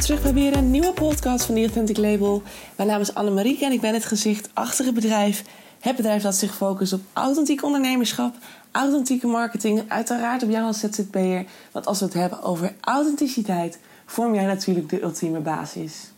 terug 0.00 0.22
bij 0.22 0.32
weer 0.34 0.56
een 0.56 0.70
nieuwe 0.70 0.92
podcast 0.92 1.44
van 1.44 1.54
The 1.54 1.60
Authentic 1.60 1.96
Label. 1.96 2.42
Mijn 2.76 2.88
naam 2.88 3.00
is 3.00 3.14
Annemarieke 3.14 3.64
en 3.64 3.72
ik 3.72 3.80
ben 3.80 3.94
het 3.94 4.04
gezicht 4.04 4.50
achter 4.52 4.84
het 4.84 4.94
bedrijf. 4.94 5.44
Het 5.80 5.96
bedrijf 5.96 6.22
dat 6.22 6.34
zich 6.34 6.54
focust 6.54 6.92
op 6.92 7.00
authentiek 7.12 7.64
ondernemerschap, 7.64 8.34
authentieke 8.70 9.26
marketing 9.26 9.82
uiteraard 9.88 10.42
op 10.42 10.50
jou 10.50 10.66
als 10.66 10.78
ZZP'er. 10.78 11.44
Want 11.72 11.86
als 11.86 11.98
we 11.98 12.04
het 12.04 12.14
hebben 12.14 12.42
over 12.42 12.74
authenticiteit, 12.80 13.78
vorm 14.06 14.34
jij 14.34 14.44
natuurlijk 14.44 14.88
de 14.88 15.02
ultieme 15.02 15.40
basis. 15.40 16.10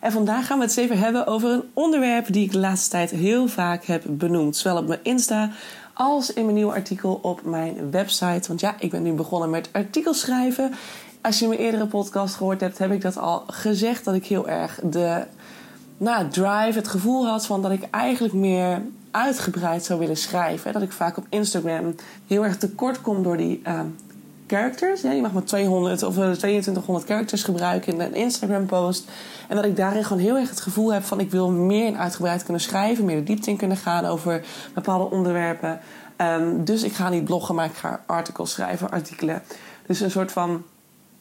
En 0.00 0.12
vandaag 0.12 0.46
gaan 0.46 0.58
we 0.58 0.64
het 0.64 0.76
even 0.76 0.98
hebben 0.98 1.26
over 1.26 1.50
een 1.50 1.64
onderwerp 1.72 2.32
die 2.32 2.44
ik 2.44 2.52
de 2.52 2.58
laatste 2.58 2.90
tijd 2.90 3.10
heel 3.10 3.48
vaak 3.48 3.84
heb 3.84 4.02
benoemd. 4.06 4.56
Zowel 4.56 4.78
op 4.78 4.86
mijn 4.88 5.00
Insta 5.02 5.50
als 5.94 6.32
in 6.32 6.42
mijn 6.44 6.56
nieuwe 6.56 6.72
artikel 6.72 7.18
op 7.22 7.44
mijn 7.44 7.90
website. 7.90 8.48
Want 8.48 8.60
ja, 8.60 8.74
ik 8.78 8.90
ben 8.90 9.02
nu 9.02 9.12
begonnen 9.12 9.50
met 9.50 9.68
artikels 9.72 10.20
schrijven. 10.20 10.74
Als 11.26 11.38
je 11.38 11.48
mijn 11.48 11.60
eerdere 11.60 11.86
podcast 11.86 12.34
gehoord 12.34 12.60
hebt, 12.60 12.78
heb 12.78 12.92
ik 12.92 13.00
dat 13.00 13.18
al 13.18 13.44
gezegd. 13.46 14.04
Dat 14.04 14.14
ik 14.14 14.26
heel 14.26 14.48
erg 14.48 14.80
de 14.82 15.24
nou, 15.96 16.28
drive, 16.28 16.72
het 16.78 16.88
gevoel 16.88 17.26
had 17.26 17.46
van 17.46 17.62
dat 17.62 17.70
ik 17.70 17.82
eigenlijk 17.90 18.34
meer 18.34 18.82
uitgebreid 19.10 19.84
zou 19.84 19.98
willen 19.98 20.16
schrijven. 20.16 20.72
Dat 20.72 20.82
ik 20.82 20.92
vaak 20.92 21.16
op 21.16 21.26
Instagram 21.28 21.94
heel 22.26 22.44
erg 22.44 22.56
tekort 22.56 23.00
kom 23.00 23.22
door 23.22 23.36
die 23.36 23.62
uh, 23.66 23.80
characters. 24.46 25.00
Ja, 25.00 25.12
je 25.12 25.20
mag 25.20 25.32
maar 25.32 25.44
200 25.44 26.02
of 26.02 26.14
2200 26.14 27.04
eh, 27.04 27.14
characters 27.14 27.42
gebruiken 27.42 27.92
in 27.92 28.00
een 28.00 28.14
Instagram 28.14 28.66
post. 28.66 29.08
En 29.48 29.56
dat 29.56 29.64
ik 29.64 29.76
daarin 29.76 30.04
gewoon 30.04 30.22
heel 30.22 30.36
erg 30.36 30.50
het 30.50 30.60
gevoel 30.60 30.92
heb 30.92 31.04
van 31.04 31.20
ik 31.20 31.30
wil 31.30 31.50
meer 31.50 31.86
en 31.86 31.98
uitgebreid 31.98 32.42
kunnen 32.44 32.62
schrijven. 32.62 33.04
Meer 33.04 33.16
de 33.16 33.22
diepte 33.22 33.50
in 33.50 33.56
kunnen 33.56 33.76
gaan 33.76 34.04
over 34.04 34.44
bepaalde 34.74 35.10
onderwerpen. 35.14 35.80
Um, 36.16 36.64
dus 36.64 36.82
ik 36.82 36.92
ga 36.92 37.08
niet 37.08 37.24
bloggen, 37.24 37.54
maar 37.54 37.66
ik 37.66 37.76
ga 37.76 38.00
artikels 38.06 38.50
schrijven, 38.50 38.90
artikelen. 38.90 39.42
Dus 39.86 40.00
een 40.00 40.10
soort 40.10 40.32
van 40.32 40.64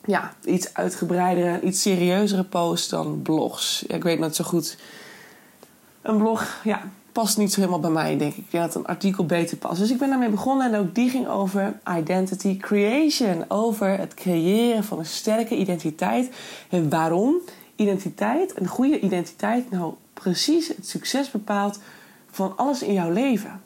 ja, 0.05 0.33
iets 0.43 0.73
uitgebreidere, 0.73 1.61
iets 1.61 1.81
serieuzere 1.81 2.43
post 2.43 2.89
dan 2.89 3.21
blogs. 3.21 3.83
Ja, 3.87 3.95
ik 3.95 4.03
weet 4.03 4.19
net 4.19 4.35
zo 4.35 4.43
goed. 4.43 4.77
Een 6.01 6.17
blog, 6.17 6.59
ja, 6.63 6.81
past 7.11 7.37
niet 7.37 7.53
zo 7.53 7.59
helemaal 7.59 7.79
bij 7.79 7.89
mij, 7.89 8.17
denk 8.17 8.31
ik. 8.31 8.37
Ik 8.37 8.51
denk 8.51 8.63
dat 8.63 8.75
een 8.75 8.85
artikel 8.85 9.25
beter 9.25 9.57
past. 9.57 9.79
Dus 9.79 9.91
ik 9.91 9.97
ben 9.97 10.09
daarmee 10.09 10.29
begonnen 10.29 10.73
en 10.73 10.79
ook 10.79 10.95
die 10.95 11.09
ging 11.09 11.27
over 11.27 11.79
identity 11.97 12.57
creation. 12.57 13.45
Over 13.47 13.97
het 13.97 14.13
creëren 14.13 14.83
van 14.83 14.99
een 14.99 15.05
sterke 15.05 15.55
identiteit. 15.55 16.29
En 16.69 16.89
waarom 16.89 17.35
identiteit, 17.75 18.59
een 18.59 18.67
goede 18.67 18.99
identiteit, 18.99 19.71
nou 19.71 19.93
precies 20.13 20.67
het 20.67 20.87
succes 20.87 21.31
bepaalt 21.31 21.79
van 22.31 22.57
alles 22.57 22.83
in 22.83 22.93
jouw 22.93 23.11
leven. 23.11 23.61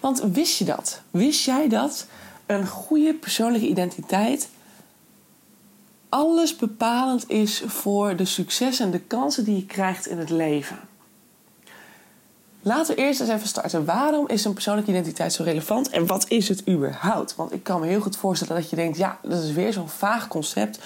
Want 0.00 0.22
wist 0.32 0.58
je 0.58 0.64
dat? 0.64 1.02
Wist 1.10 1.44
jij 1.44 1.68
dat 1.68 2.06
een 2.46 2.66
goede 2.66 3.14
persoonlijke 3.14 3.68
identiteit 3.68 4.48
alles 6.10 6.56
bepalend 6.56 7.30
is 7.30 7.62
voor 7.66 8.16
de 8.16 8.24
succes 8.24 8.80
en 8.80 8.90
de 8.90 9.00
kansen 9.00 9.44
die 9.44 9.56
je 9.56 9.66
krijgt 9.66 10.06
in 10.06 10.18
het 10.18 10.30
leven? 10.30 10.78
Laten 12.62 12.94
we 12.94 13.00
eerst 13.00 13.20
eens 13.20 13.30
even 13.30 13.48
starten. 13.48 13.84
Waarom 13.84 14.28
is 14.28 14.44
een 14.44 14.52
persoonlijke 14.52 14.90
identiteit 14.90 15.32
zo 15.32 15.42
relevant 15.42 15.88
en 15.88 16.06
wat 16.06 16.28
is 16.28 16.48
het 16.48 16.68
überhaupt? 16.68 17.34
Want 17.34 17.52
ik 17.52 17.62
kan 17.62 17.80
me 17.80 17.86
heel 17.86 18.00
goed 18.00 18.16
voorstellen 18.16 18.54
dat 18.54 18.70
je 18.70 18.76
denkt: 18.76 18.96
ja, 18.96 19.18
dat 19.22 19.42
is 19.42 19.52
weer 19.52 19.72
zo'n 19.72 19.88
vaag 19.88 20.28
concept. 20.28 20.78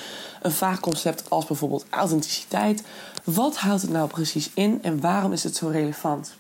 Een 0.42 0.52
vaag 0.52 0.80
concept 0.80 1.30
als 1.30 1.45
bijvoorbeeld 1.45 1.86
authenticiteit. 1.91 2.83
Wat 3.25 3.56
houdt 3.56 3.83
het 3.83 3.91
nou 3.91 4.08
precies 4.08 4.50
in 4.55 4.78
en 4.83 5.00
waarom 5.00 5.33
is 5.33 5.45
het 5.45 5.56
zo 5.56 5.69
relevant? 5.69 6.34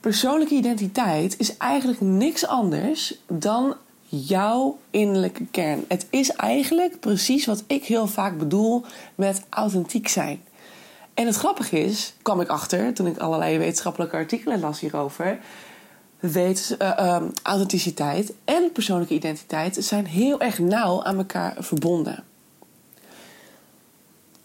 Persoonlijke 0.00 0.54
identiteit 0.54 1.38
is 1.38 1.56
eigenlijk 1.56 2.00
niks 2.00 2.46
anders 2.46 3.14
dan 3.26 3.74
jouw 4.14 4.78
innerlijke 4.90 5.46
kern. 5.50 5.84
Het 5.88 6.06
is 6.10 6.30
eigenlijk 6.30 7.00
precies 7.00 7.46
wat 7.46 7.64
ik 7.66 7.84
heel 7.84 8.06
vaak 8.06 8.38
bedoel 8.38 8.84
met 9.14 9.42
authentiek 9.48 10.08
zijn. 10.08 10.42
En 11.14 11.26
het 11.26 11.36
grappige 11.36 11.80
is, 11.80 12.14
kwam 12.22 12.40
ik 12.40 12.48
achter 12.48 12.94
toen 12.94 13.06
ik 13.06 13.18
allerlei 13.18 13.58
wetenschappelijke 13.58 14.16
artikelen 14.16 14.60
las 14.60 14.80
hierover. 14.80 15.38
Weet, 16.18 16.76
uh, 16.78 17.16
authenticiteit 17.42 18.32
en 18.44 18.72
persoonlijke 18.72 19.14
identiteit 19.14 19.76
zijn 19.80 20.06
heel 20.06 20.40
erg 20.40 20.58
nauw 20.58 21.04
aan 21.04 21.16
elkaar 21.16 21.56
verbonden. 21.58 22.24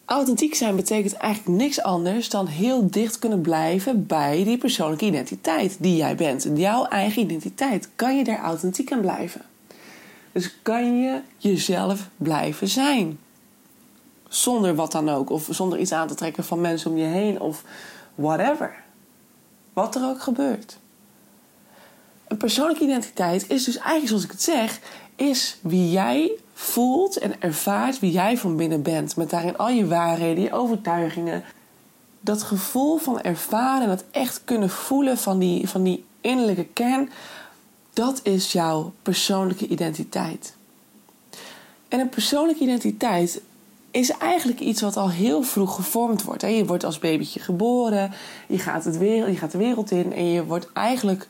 Authentiek 0.05 0.55
zijn 0.55 0.75
betekent 0.75 1.13
eigenlijk 1.13 1.57
niks 1.57 1.81
anders 1.81 2.29
dan 2.29 2.47
heel 2.47 2.91
dicht 2.91 3.19
kunnen 3.19 3.41
blijven 3.41 4.05
bij 4.05 4.43
die 4.43 4.57
persoonlijke 4.57 5.05
identiteit 5.05 5.77
die 5.79 5.95
jij 5.95 6.15
bent. 6.15 6.47
Jouw 6.53 6.85
eigen 6.85 7.21
identiteit. 7.21 7.89
Kan 7.95 8.17
je 8.17 8.23
daar 8.23 8.41
authentiek 8.41 8.91
aan 8.91 9.01
blijven? 9.01 9.41
Dus 10.37 10.61
kan 10.61 10.99
je 10.99 11.21
jezelf 11.37 12.09
blijven 12.17 12.67
zijn? 12.67 13.19
Zonder 14.27 14.75
wat 14.75 14.91
dan 14.91 15.09
ook. 15.09 15.29
Of 15.29 15.47
zonder 15.51 15.79
iets 15.79 15.91
aan 15.91 16.07
te 16.07 16.15
trekken 16.15 16.43
van 16.43 16.61
mensen 16.61 16.91
om 16.91 16.97
je 16.97 17.05
heen. 17.05 17.39
Of 17.39 17.63
whatever. 18.15 18.75
Wat 19.73 19.95
er 19.95 20.03
ook 20.03 20.21
gebeurt. 20.21 20.77
Een 22.27 22.37
persoonlijke 22.37 22.83
identiteit 22.83 23.49
is 23.49 23.63
dus 23.63 23.77
eigenlijk, 23.77 24.07
zoals 24.07 24.23
ik 24.23 24.31
het 24.31 24.41
zeg, 24.41 24.79
is 25.15 25.57
wie 25.61 25.91
jij 25.91 26.31
voelt 26.53 27.17
en 27.17 27.41
ervaart 27.41 27.99
wie 27.99 28.11
jij 28.11 28.37
van 28.37 28.55
binnen 28.55 28.81
bent. 28.81 29.15
Met 29.15 29.29
daarin 29.29 29.57
al 29.57 29.69
je 29.69 29.87
waarheden, 29.87 30.43
je 30.43 30.53
overtuigingen. 30.53 31.43
Dat 32.19 32.43
gevoel 32.43 32.97
van 32.97 33.21
ervaren 33.21 33.89
en 33.89 33.99
echt 34.11 34.41
kunnen 34.43 34.69
voelen 34.69 35.17
van 35.17 35.39
die, 35.39 35.69
van 35.69 35.83
die 35.83 36.05
innerlijke 36.21 36.65
kern. 36.65 37.09
Dat 37.97 38.19
is 38.23 38.51
jouw 38.51 38.93
persoonlijke 39.01 39.67
identiteit. 39.67 40.55
En 41.87 41.99
een 41.99 42.09
persoonlijke 42.09 42.63
identiteit 42.63 43.41
is 43.91 44.09
eigenlijk 44.09 44.59
iets 44.59 44.81
wat 44.81 44.97
al 44.97 45.09
heel 45.09 45.41
vroeg 45.41 45.75
gevormd 45.75 46.23
wordt. 46.23 46.41
Je 46.41 46.65
wordt 46.65 46.83
als 46.83 46.99
babytje 46.99 47.39
geboren, 47.39 48.11
je 48.47 48.59
gaat, 48.59 48.83
het 48.83 48.97
wereld, 48.97 49.31
je 49.31 49.37
gaat 49.37 49.51
de 49.51 49.57
wereld 49.57 49.91
in 49.91 50.13
en 50.13 50.25
je 50.25 50.45
wordt 50.45 50.67
eigenlijk. 50.73 51.27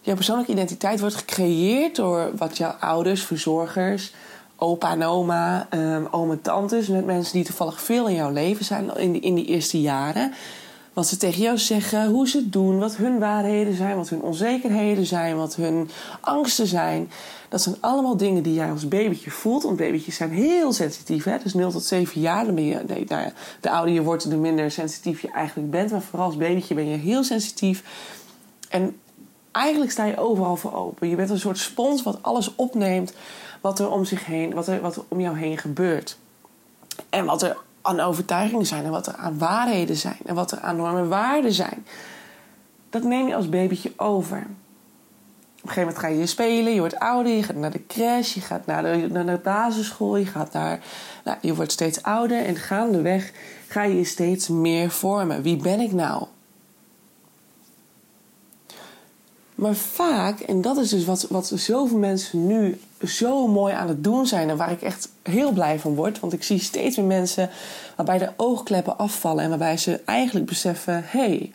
Jouw 0.00 0.14
persoonlijke 0.14 0.52
identiteit 0.52 1.00
wordt 1.00 1.14
gecreëerd 1.14 1.96
door 1.96 2.30
wat 2.36 2.56
jouw 2.56 2.70
ouders, 2.80 3.22
verzorgers, 3.22 4.12
opa 4.56 4.90
en 4.90 5.02
oma, 5.02 5.68
um, 5.74 6.08
oom 6.10 6.30
en 6.30 6.42
tantes, 6.42 6.88
met 6.88 7.06
mensen 7.06 7.32
die 7.32 7.44
toevallig 7.44 7.80
veel 7.82 8.08
in 8.08 8.14
jouw 8.14 8.32
leven 8.32 8.64
zijn 8.64 8.96
in 8.96 9.22
in 9.22 9.34
die 9.34 9.46
eerste 9.46 9.80
jaren. 9.80 10.32
Wat 10.98 11.06
ze 11.06 11.16
tegen 11.16 11.42
jou 11.42 11.58
zeggen, 11.58 12.08
hoe 12.08 12.28
ze 12.28 12.38
het 12.38 12.52
doen, 12.52 12.78
wat 12.78 12.96
hun 12.96 13.18
waarheden 13.18 13.74
zijn, 13.74 13.96
wat 13.96 14.08
hun 14.08 14.20
onzekerheden 14.20 15.06
zijn, 15.06 15.36
wat 15.36 15.54
hun 15.54 15.90
angsten 16.20 16.66
zijn. 16.66 17.10
Dat 17.48 17.62
zijn 17.62 17.76
allemaal 17.80 18.16
dingen 18.16 18.42
die 18.42 18.54
jij 18.54 18.70
als 18.70 18.88
babytje 18.88 19.30
voelt. 19.30 19.62
Want 19.62 19.76
babytjes 19.76 20.16
zijn 20.16 20.30
heel 20.30 20.72
sensitief. 20.72 21.24
Hè? 21.24 21.38
Dus 21.42 21.54
0 21.54 21.70
tot 21.70 21.84
7 21.84 22.20
jaar, 22.20 22.44
dan 22.44 22.54
nee, 22.54 23.04
nou 23.08 23.30
de 23.60 23.70
ouder 23.70 23.94
je 23.94 24.02
wordt, 24.02 24.30
de 24.30 24.36
minder 24.36 24.70
sensitief 24.70 25.20
je 25.20 25.30
eigenlijk 25.30 25.70
bent. 25.70 25.90
Maar 25.90 26.02
vooral 26.02 26.26
als 26.26 26.36
babytje 26.36 26.74
ben 26.74 26.88
je 26.88 26.96
heel 26.96 27.24
sensitief. 27.24 27.82
En 28.68 28.96
eigenlijk 29.52 29.90
sta 29.90 30.04
je 30.04 30.18
overal 30.18 30.56
voor 30.56 30.74
open. 30.74 31.08
Je 31.08 31.16
bent 31.16 31.30
een 31.30 31.40
soort 31.40 31.58
spons 31.58 32.02
wat 32.02 32.22
alles 32.22 32.54
opneemt 32.54 33.12
wat 33.60 33.78
er 33.78 33.90
om 33.90 34.04
zich 34.04 34.26
heen, 34.26 34.54
wat 34.54 34.66
er, 34.66 34.80
wat 34.80 34.96
er 34.96 35.02
om 35.08 35.20
jou 35.20 35.38
heen 35.38 35.58
gebeurt. 35.58 36.18
En 37.10 37.24
wat 37.24 37.42
er 37.42 37.56
aan 37.88 38.00
overtuigingen 38.00 38.66
zijn 38.66 38.84
en 38.84 38.90
wat 38.90 39.06
er 39.06 39.16
aan 39.16 39.38
waarheden 39.38 39.96
zijn 39.96 40.18
en 40.26 40.34
wat 40.34 40.52
er 40.52 40.60
aan 40.60 40.76
normen 40.76 41.08
waarden 41.08 41.52
zijn. 41.52 41.86
Dat 42.90 43.02
neem 43.02 43.28
je 43.28 43.34
als 43.34 43.48
babytje 43.48 43.92
over. 43.96 44.38
Op 44.38 45.64
een 45.64 45.70
gegeven 45.70 45.80
moment 45.80 45.98
ga 45.98 46.08
je 46.08 46.26
spelen, 46.26 46.72
je 46.72 46.80
wordt 46.80 46.98
ouder, 46.98 47.32
je 47.32 47.42
gaat 47.42 47.56
naar 47.56 47.70
de 47.70 47.86
crash, 47.86 48.34
je 48.34 48.40
gaat 48.40 48.66
naar 48.66 48.82
de, 48.82 49.08
naar 49.10 49.26
de 49.26 49.40
basisschool, 49.42 50.16
je 50.16 50.26
gaat 50.26 50.52
naar. 50.52 50.80
Nou, 51.24 51.38
je 51.40 51.54
wordt 51.54 51.72
steeds 51.72 52.02
ouder 52.02 52.44
en 52.44 52.56
gaandeweg 52.56 53.32
ga 53.68 53.82
je 53.82 53.96
je 53.96 54.04
steeds 54.04 54.48
meer 54.48 54.90
vormen. 54.90 55.42
Wie 55.42 55.56
ben 55.56 55.80
ik 55.80 55.92
nou? 55.92 56.26
Maar 59.54 59.74
vaak, 59.74 60.40
en 60.40 60.60
dat 60.60 60.76
is 60.76 60.88
dus 60.88 61.04
wat, 61.04 61.26
wat 61.28 61.52
zoveel 61.54 61.98
mensen 61.98 62.46
nu 62.46 62.80
zo 63.06 63.46
mooi 63.46 63.74
aan 63.74 63.88
het 63.88 64.04
doen 64.04 64.26
zijn. 64.26 64.50
En 64.50 64.56
waar 64.56 64.70
ik 64.70 64.82
echt 64.82 65.08
heel 65.22 65.52
blij 65.52 65.78
van 65.78 65.94
word. 65.94 66.20
Want 66.20 66.32
ik 66.32 66.42
zie 66.42 66.60
steeds 66.60 66.96
meer 66.96 67.06
mensen 67.06 67.50
waarbij 67.96 68.18
de 68.18 68.32
oogkleppen 68.36 68.98
afvallen. 68.98 69.44
En 69.44 69.48
waarbij 69.48 69.76
ze 69.76 70.00
eigenlijk 70.04 70.46
beseffen: 70.46 71.02
hey, 71.06 71.52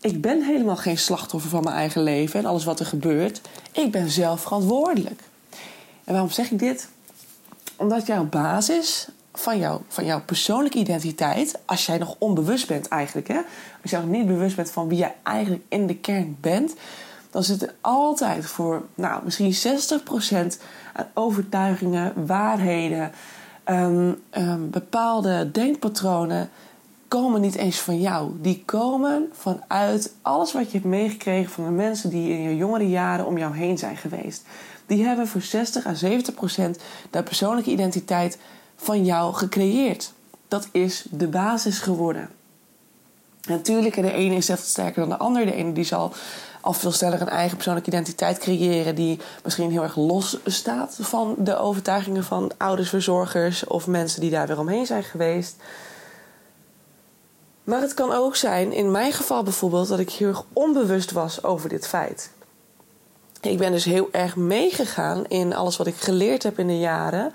ik 0.00 0.20
ben 0.20 0.42
helemaal 0.42 0.76
geen 0.76 0.98
slachtoffer 0.98 1.50
van 1.50 1.62
mijn 1.62 1.76
eigen 1.76 2.02
leven 2.02 2.40
en 2.40 2.46
alles 2.46 2.64
wat 2.64 2.80
er 2.80 2.86
gebeurt. 2.86 3.40
Ik 3.72 3.90
ben 3.90 4.10
zelf 4.10 4.40
verantwoordelijk. 4.40 5.20
En 6.04 6.12
waarom 6.12 6.30
zeg 6.30 6.50
ik 6.50 6.58
dit? 6.58 6.88
Omdat 7.76 8.06
jouw 8.06 8.24
basis 8.24 9.08
van, 9.34 9.58
jou, 9.58 9.80
van 9.88 10.04
jouw 10.04 10.22
persoonlijke 10.24 10.78
identiteit, 10.78 11.58
als 11.64 11.86
jij 11.86 11.98
nog 11.98 12.16
onbewust 12.18 12.66
bent 12.66 12.88
eigenlijk, 12.88 13.28
hè? 13.28 13.40
als 13.82 13.90
jij 13.90 14.00
nog 14.00 14.08
niet 14.08 14.26
bewust 14.26 14.56
bent 14.56 14.70
van 14.70 14.88
wie 14.88 14.98
jij 14.98 15.14
eigenlijk 15.22 15.62
in 15.68 15.86
de 15.86 15.96
kern 15.96 16.36
bent, 16.40 16.74
dan 17.30 17.44
zit 17.44 17.62
er 17.62 17.74
altijd 17.80 18.46
voor 18.46 18.82
nou, 18.94 19.24
misschien 19.24 19.54
60% 19.54 20.60
aan 20.92 21.06
overtuigingen, 21.14 22.26
waarheden, 22.26 23.12
um, 23.64 24.22
um, 24.30 24.70
bepaalde 24.70 25.50
denkpatronen 25.50 26.50
komen 27.08 27.40
niet 27.40 27.54
eens 27.54 27.78
van 27.78 28.00
jou. 28.00 28.32
Die 28.40 28.62
komen 28.64 29.28
vanuit 29.32 30.14
alles 30.22 30.52
wat 30.52 30.64
je 30.64 30.72
hebt 30.72 30.84
meegekregen 30.84 31.52
van 31.52 31.64
de 31.64 31.70
mensen 31.70 32.10
die 32.10 32.30
in 32.30 32.42
je 32.42 32.56
jongere 32.56 32.88
jaren 32.88 33.26
om 33.26 33.38
jou 33.38 33.56
heen 33.56 33.78
zijn 33.78 33.96
geweest. 33.96 34.44
Die 34.86 35.04
hebben 35.04 35.28
voor 35.28 35.42
60 35.42 35.86
à 35.86 35.94
70 35.94 36.34
procent 36.34 36.78
de 37.10 37.22
persoonlijke 37.22 37.70
identiteit 37.70 38.38
van 38.76 39.04
jou 39.04 39.34
gecreëerd. 39.34 40.12
Dat 40.48 40.68
is 40.72 41.06
de 41.10 41.28
basis 41.28 41.78
geworden. 41.78 42.28
Natuurlijk, 43.48 43.94
de 43.94 44.12
ene 44.12 44.34
is 44.34 44.48
echt 44.48 44.66
sterker 44.66 45.00
dan 45.00 45.08
de 45.08 45.18
ander. 45.18 45.44
De 45.44 45.54
ene 45.54 45.72
die 45.72 45.84
zal 45.84 46.12
al 46.60 46.72
veel 46.72 46.92
sneller 46.92 47.20
een 47.20 47.28
eigen 47.28 47.56
persoonlijke 47.56 47.90
identiteit 47.90 48.38
creëren... 48.38 48.94
die 48.94 49.20
misschien 49.44 49.70
heel 49.70 49.82
erg 49.82 49.96
los 49.96 50.38
staat 50.44 50.96
van 51.00 51.34
de 51.38 51.56
overtuigingen 51.56 52.24
van 52.24 52.50
ouders, 52.56 52.88
verzorgers... 52.88 53.64
of 53.66 53.86
mensen 53.86 54.20
die 54.20 54.30
daar 54.30 54.46
weer 54.46 54.58
omheen 54.58 54.86
zijn 54.86 55.02
geweest. 55.02 55.56
Maar 57.64 57.80
het 57.80 57.94
kan 57.94 58.12
ook 58.12 58.36
zijn, 58.36 58.72
in 58.72 58.90
mijn 58.90 59.12
geval 59.12 59.42
bijvoorbeeld... 59.42 59.88
dat 59.88 59.98
ik 59.98 60.10
heel 60.10 60.28
erg 60.28 60.44
onbewust 60.52 61.10
was 61.10 61.44
over 61.44 61.68
dit 61.68 61.86
feit. 61.86 62.30
Ik 63.40 63.58
ben 63.58 63.72
dus 63.72 63.84
heel 63.84 64.08
erg 64.12 64.36
meegegaan 64.36 65.26
in 65.26 65.54
alles 65.54 65.76
wat 65.76 65.86
ik 65.86 65.96
geleerd 65.96 66.42
heb 66.42 66.58
in 66.58 66.66
de 66.66 66.78
jaren... 66.78 67.32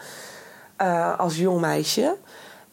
Uh, 0.81 1.19
als 1.19 1.37
jong 1.37 1.61
meisje... 1.61 2.17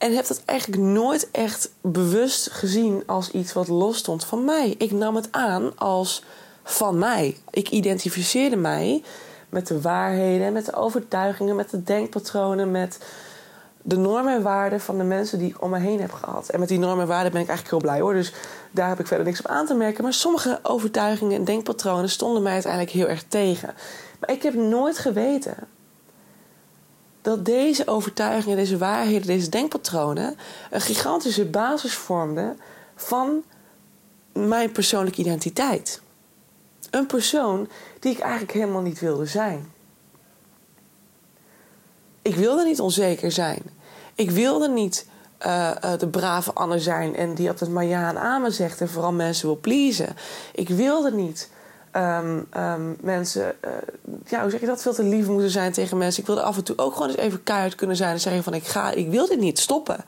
En 0.02 0.14
heb 0.14 0.26
dat 0.26 0.42
eigenlijk 0.44 0.82
nooit 0.82 1.30
echt 1.30 1.70
bewust 1.80 2.50
gezien 2.50 3.02
als 3.06 3.30
iets 3.30 3.52
wat 3.52 3.68
los 3.68 3.96
stond 3.96 4.24
van 4.24 4.44
mij. 4.44 4.74
Ik 4.78 4.90
nam 4.90 5.16
het 5.16 5.28
aan 5.30 5.78
als 5.78 6.22
van 6.64 6.98
mij. 6.98 7.36
Ik 7.50 7.70
identificeerde 7.70 8.56
mij 8.56 9.02
met 9.48 9.66
de 9.66 9.80
waarheden, 9.80 10.52
met 10.52 10.66
de 10.66 10.74
overtuigingen, 10.74 11.56
met 11.56 11.70
de 11.70 11.82
denkpatronen, 11.82 12.70
met 12.70 12.98
de 13.82 13.96
normen 13.96 14.34
en 14.34 14.42
waarden 14.42 14.80
van 14.80 14.98
de 14.98 15.04
mensen 15.04 15.38
die 15.38 15.48
ik 15.48 15.62
om 15.62 15.70
me 15.70 15.78
heen 15.78 16.00
heb 16.00 16.12
gehad. 16.12 16.48
En 16.48 16.60
met 16.60 16.68
die 16.68 16.78
normen 16.78 17.00
en 17.00 17.08
waarden 17.08 17.32
ben 17.32 17.40
ik 17.40 17.48
eigenlijk 17.48 17.82
heel 17.82 17.90
blij 17.90 18.00
hoor. 18.00 18.14
Dus 18.14 18.32
daar 18.70 18.88
heb 18.88 19.00
ik 19.00 19.06
verder 19.06 19.26
niks 19.26 19.38
op 19.38 19.46
aan 19.46 19.66
te 19.66 19.74
merken. 19.74 20.02
Maar 20.02 20.12
sommige 20.12 20.58
overtuigingen 20.62 21.36
en 21.36 21.44
denkpatronen 21.44 22.08
stonden 22.08 22.42
mij 22.42 22.52
uiteindelijk 22.52 22.92
heel 22.92 23.08
erg 23.08 23.24
tegen. 23.28 23.74
Maar 24.20 24.30
ik 24.30 24.42
heb 24.42 24.54
nooit 24.54 24.98
geweten 24.98 25.56
dat 27.22 27.44
deze 27.44 27.86
overtuigingen, 27.86 28.56
deze 28.56 28.78
waarheden, 28.78 29.26
deze 29.26 29.48
denkpatronen 29.48 30.36
een 30.70 30.80
gigantische 30.80 31.44
basis 31.44 31.94
vormden 31.94 32.58
van 32.96 33.42
mijn 34.32 34.72
persoonlijke 34.72 35.20
identiteit. 35.20 36.01
Een 36.92 37.06
persoon 37.06 37.68
die 38.00 38.12
ik 38.12 38.18
eigenlijk 38.18 38.52
helemaal 38.52 38.80
niet 38.80 39.00
wilde 39.00 39.26
zijn. 39.26 39.72
Ik 42.22 42.34
wilde 42.34 42.64
niet 42.64 42.80
onzeker 42.80 43.32
zijn. 43.32 43.62
Ik 44.14 44.30
wilde 44.30 44.68
niet 44.68 45.06
uh, 45.46 45.70
uh, 45.84 45.98
de 45.98 46.08
brave 46.08 46.52
Anne 46.52 46.78
zijn 46.78 47.16
en 47.16 47.34
die 47.34 47.48
altijd 47.48 47.70
maar 47.70 47.84
ja 47.84 48.08
en 48.08 48.18
amen 48.18 48.52
zegt 48.52 48.80
en 48.80 48.88
vooral 48.88 49.12
mensen 49.12 49.46
wil 49.46 49.58
pleasen. 49.60 50.16
Ik 50.54 50.68
wilde 50.68 51.12
niet 51.12 51.50
um, 51.92 52.46
um, 52.56 52.96
mensen, 53.00 53.54
uh, 53.64 53.70
ja, 54.26 54.40
hoe 54.40 54.50
zeg 54.50 54.60
je 54.60 54.66
dat, 54.66 54.82
veel 54.82 54.94
te 54.94 55.04
lief 55.04 55.26
moeten 55.26 55.50
zijn 55.50 55.72
tegen 55.72 55.98
mensen. 55.98 56.20
Ik 56.20 56.26
wilde 56.26 56.42
af 56.42 56.56
en 56.56 56.64
toe 56.64 56.78
ook 56.78 56.92
gewoon 56.92 57.08
eens 57.08 57.18
even 57.18 57.42
keihard 57.42 57.74
kunnen 57.74 57.96
zijn 57.96 58.12
en 58.12 58.20
zeggen 58.20 58.42
van 58.42 58.54
ik 58.54 58.66
ga, 58.66 58.90
ik 58.90 59.08
wil 59.08 59.26
dit 59.26 59.40
niet 59.40 59.58
stoppen. 59.58 60.04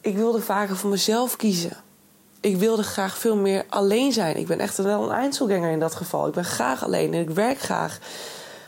Ik 0.00 0.16
wilde 0.16 0.40
vaker 0.40 0.76
voor 0.76 0.90
mezelf 0.90 1.36
kiezen. 1.36 1.84
Ik 2.46 2.56
wilde 2.56 2.82
graag 2.82 3.18
veel 3.18 3.36
meer 3.36 3.64
alleen 3.68 4.12
zijn. 4.12 4.36
Ik 4.36 4.46
ben 4.46 4.58
echt 4.58 4.76
wel 4.76 5.02
een 5.02 5.16
eindselganger 5.16 5.70
in 5.70 5.80
dat 5.80 5.94
geval. 5.94 6.26
Ik 6.26 6.34
ben 6.34 6.44
graag 6.44 6.84
alleen 6.84 7.14
en 7.14 7.20
ik 7.20 7.30
werk 7.30 7.58
graag 7.58 7.98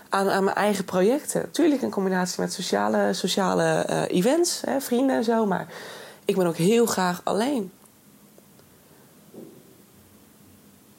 aan, 0.09 0.31
aan 0.31 0.45
mijn 0.45 0.57
eigen 0.57 0.85
projecten. 0.85 1.41
Natuurlijk 1.41 1.83
in 1.83 1.91
combinatie 1.91 2.41
met 2.41 2.53
sociale, 2.53 3.13
sociale 3.13 3.87
uh, 3.91 4.03
events, 4.17 4.63
hè, 4.65 4.81
vrienden 4.81 5.17
en 5.17 5.25
zo. 5.25 5.47
Maar 5.47 5.67
ik 6.25 6.37
ben 6.37 6.47
ook 6.47 6.57
heel 6.57 6.87
graag 6.87 7.21
alleen. 7.25 7.73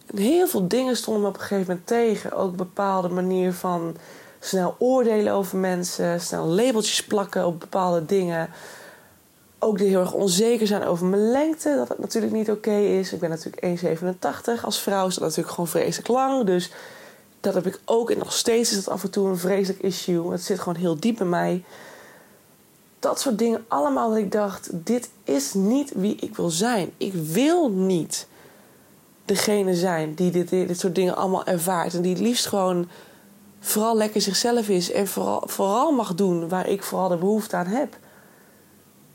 En 0.06 0.18
heel 0.18 0.48
veel 0.48 0.68
dingen 0.68 0.98
stonden 0.98 1.22
me 1.22 1.28
op 1.28 1.34
een 1.34 1.42
gegeven 1.42 1.68
moment 1.68 1.88
tegen. 1.88 2.32
Ook 2.32 2.52
een 2.52 2.56
bepaalde 2.56 3.10
manier 3.10 3.54
van 3.54 3.98
snel 4.40 4.76
oordelen 4.78 5.34
over 5.34 5.58
mensen, 5.58 6.22
snel 6.22 6.46
labeltjes 6.46 7.04
plakken 7.04 7.46
op 7.46 7.60
bepaalde 7.60 8.06
dingen. 8.06 8.50
Ook 9.60 9.80
heel 9.80 10.00
erg 10.00 10.14
onzeker 10.14 10.68
zijn 10.68 10.84
over 10.84 11.06
mijn 11.06 11.32
lengte, 11.32 11.76
dat 11.76 11.88
het 11.88 12.00
natuurlijk 12.00 12.34
niet 12.34 12.52
oké 12.52 12.76
is. 12.78 13.14
Ik 13.14 13.20
ben 13.20 13.30
natuurlijk 13.30 13.82
1,87. 14.60 14.64
Als 14.64 14.80
vrouw 14.80 15.08
is 15.08 15.14
dat 15.14 15.24
natuurlijk 15.24 15.50
gewoon 15.50 15.70
vreselijk 15.70 16.08
lang. 16.08 16.46
Dus 16.46 16.72
dat 17.40 17.54
heb 17.54 17.66
ik 17.66 17.80
ook. 17.86 18.12
En 18.12 18.18
nog 18.18 18.34
steeds 18.34 18.70
is 18.70 18.76
dat 18.76 18.94
af 18.94 19.04
en 19.04 19.12
toe 19.12 19.28
een 19.28 19.38
vreselijk 19.38 19.84
issue. 19.84 20.32
Het 20.32 20.42
zit 20.42 20.60
gewoon 20.60 20.80
heel 20.80 21.00
diep 21.00 21.20
in 21.20 21.30
mij. 21.30 21.64
Dat 23.00 23.20
soort 23.20 23.38
dingen 23.38 23.66
allemaal 23.68 24.10
dat 24.10 24.18
ik 24.18 24.32
dacht: 24.32 24.70
dit 24.72 25.10
is 25.24 25.54
niet 25.54 25.92
wie 25.96 26.16
ik 26.16 26.36
wil 26.36 26.50
zijn. 26.50 26.92
Ik 26.98 27.14
wil 27.14 27.70
niet 27.70 28.28
degene 29.26 29.76
zijn 29.76 30.14
die 30.14 30.32
dit, 30.32 30.50
dit 30.50 30.80
soort 30.80 30.96
dingen 30.96 31.16
allemaal 31.16 31.46
ervaart. 31.46 31.94
En 31.94 32.02
die 32.02 32.14
het 32.14 32.22
liefst 32.22 32.46
gewoon 32.46 32.90
vooral 33.60 33.98
lekker 33.98 34.22
zichzelf 34.22 34.70
is. 34.70 34.92
En 34.92 35.08
vooral, 35.08 35.44
vooral 35.46 35.92
mag 35.92 36.16
doen 36.16 36.50
waar 36.50 36.68
ik 36.68 36.84
vooral 36.84 37.08
de 37.08 37.18
behoefte 37.18 37.56
aan 37.56 37.66
heb. 37.66 37.98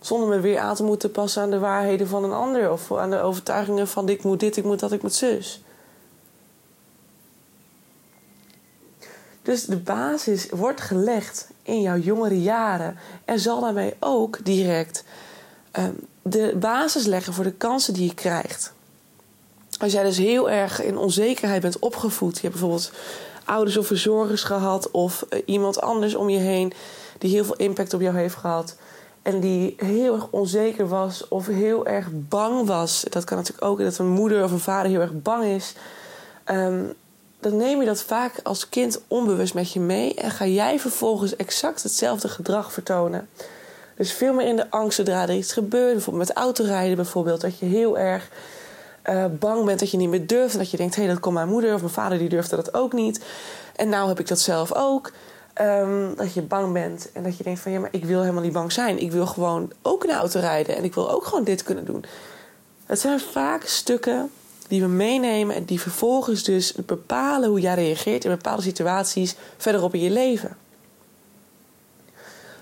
Zonder 0.05 0.29
me 0.29 0.41
weer 0.41 0.59
aan 0.59 0.75
te 0.75 0.83
moeten 0.83 1.11
passen 1.11 1.43
aan 1.43 1.51
de 1.51 1.59
waarheden 1.59 2.09
van 2.09 2.25
een 2.25 2.33
ander. 2.33 2.71
Of 2.71 2.93
aan 2.93 3.11
de 3.11 3.21
overtuigingen 3.21 3.89
van 3.89 4.09
ik 4.09 4.23
moet 4.23 4.41
dit, 4.41 4.57
ik 4.57 4.65
moet 4.65 4.81
dat, 4.81 4.93
ik 4.93 5.03
moet 5.03 5.15
zus. 5.15 5.63
Dus 9.43 9.65
de 9.65 9.77
basis 9.77 10.49
wordt 10.51 10.81
gelegd 10.81 11.49
in 11.63 11.81
jouw 11.81 11.97
jongere 11.97 12.43
jaren. 12.43 12.99
En 13.25 13.39
zal 13.39 13.61
daarmee 13.61 13.95
ook 14.01 14.45
direct 14.45 15.05
um, 15.79 15.97
de 16.23 16.57
basis 16.61 17.05
leggen 17.05 17.33
voor 17.33 17.45
de 17.45 17.53
kansen 17.53 17.95
die 17.95 18.09
je 18.09 18.15
krijgt. 18.15 18.73
Als 19.79 19.93
jij 19.93 20.03
dus 20.03 20.19
heel 20.19 20.51
erg 20.51 20.83
in 20.83 20.99
onzekerheid 20.99 21.63
bent 21.63 21.79
opgevoed. 21.79 22.35
Je 22.35 22.41
hebt 22.41 22.53
bijvoorbeeld 22.53 22.93
ouders 23.45 23.77
of 23.77 23.87
verzorgers 23.87 24.43
gehad. 24.43 24.91
Of 24.91 25.27
uh, 25.31 25.43
iemand 25.47 25.81
anders 25.81 26.15
om 26.15 26.29
je 26.29 26.39
heen 26.39 26.73
die 27.19 27.31
heel 27.31 27.45
veel 27.45 27.57
impact 27.57 27.95
op 27.95 28.01
jou 28.01 28.17
heeft 28.17 28.35
gehad. 28.35 28.77
En 29.25 29.41
die 29.41 29.75
heel 29.77 30.15
erg 30.15 30.29
onzeker 30.31 30.89
was 30.89 31.29
of 31.29 31.47
heel 31.47 31.87
erg 31.87 32.09
bang 32.11 32.67
was. 32.67 33.05
Dat 33.11 33.25
kan 33.25 33.37
natuurlijk 33.37 33.67
ook 33.67 33.79
dat 33.79 33.99
een 33.99 34.09
moeder 34.09 34.45
of 34.45 34.53
een 34.53 34.59
vader 34.59 34.91
heel 34.91 35.01
erg 35.01 35.23
bang 35.23 35.45
is. 35.45 35.75
Um, 36.51 36.93
dan 37.41 37.57
neem 37.57 37.81
je 37.81 37.87
dat 37.87 38.03
vaak 38.03 38.41
als 38.43 38.69
kind 38.69 39.01
onbewust 39.09 39.55
met 39.55 39.73
je 39.73 39.81
mee. 39.81 40.15
En 40.15 40.31
ga 40.31 40.47
jij 40.47 40.79
vervolgens 40.81 41.37
exact 41.37 41.83
hetzelfde 41.83 42.29
gedrag 42.29 42.73
vertonen. 42.73 43.29
Dus 43.97 44.13
veel 44.13 44.33
meer 44.33 44.47
in 44.47 44.57
de 44.57 44.71
angst 44.71 44.97
zodra 44.97 45.23
er 45.23 45.35
iets 45.35 45.53
gebeurt. 45.53 45.93
Bijvoorbeeld 45.93 46.29
met 46.29 46.37
autorijden 46.37 46.97
bijvoorbeeld. 46.97 47.41
Dat 47.41 47.59
je 47.59 47.67
heel 47.67 47.99
erg 47.99 48.29
uh, 49.11 49.25
bang 49.39 49.65
bent 49.65 49.81
dat 49.81 49.91
je 49.91 49.97
niet 49.97 50.09
meer 50.09 50.27
durft. 50.27 50.53
En 50.53 50.59
dat 50.59 50.71
je 50.71 50.77
denkt, 50.77 50.95
hé, 50.95 51.03
hey, 51.03 51.11
dat 51.11 51.21
komt 51.21 51.35
mijn 51.35 51.49
moeder 51.49 51.75
of 51.75 51.81
mijn 51.81 51.93
vader 51.93 52.19
die 52.19 52.29
durfde 52.29 52.57
dat 52.57 52.75
ook 52.75 52.93
niet. 52.93 53.25
En 53.77 53.89
nou 53.89 54.09
heb 54.09 54.21
ik 54.21 54.29
dat 54.29 54.41
zelf 54.41 54.75
ook. 54.75 55.13
Um, 55.61 56.15
dat 56.17 56.35
je 56.35 56.43
bang 56.43 56.73
bent 56.73 57.13
en 57.13 57.23
dat 57.23 57.37
je 57.37 57.45
denkt 57.45 57.61
van 57.61 57.73
ja, 57.73 57.81
maar 57.81 57.93
ik 57.93 58.05
wil 58.05 58.21
helemaal 58.21 58.43
niet 58.43 58.53
bang 58.53 58.73
zijn. 58.73 58.99
Ik 58.99 59.13
wil 59.13 59.27
gewoon 59.27 59.73
ook 59.83 60.05
een 60.05 60.11
auto 60.11 60.41
rijden 60.41 60.77
en 60.77 60.85
ik 60.85 60.95
wil 60.95 61.11
ook 61.11 61.25
gewoon 61.25 61.45
dit 61.45 61.63
kunnen 61.63 61.85
doen. 61.85 62.05
Het 62.87 63.01
zijn 63.01 63.21
vaak 63.21 63.65
stukken 63.65 64.31
die 64.69 64.81
we 64.81 64.87
meenemen 64.87 65.57
en 65.57 65.65
die 65.65 65.81
vervolgens 65.81 66.43
dus 66.43 66.73
bepalen 66.73 67.49
hoe 67.49 67.61
jij 67.61 67.75
reageert 67.75 68.25
in 68.25 68.31
bepaalde 68.31 68.63
situaties 68.63 69.35
verderop 69.57 69.95
in 69.95 70.01
je 70.01 70.11
leven. 70.11 70.57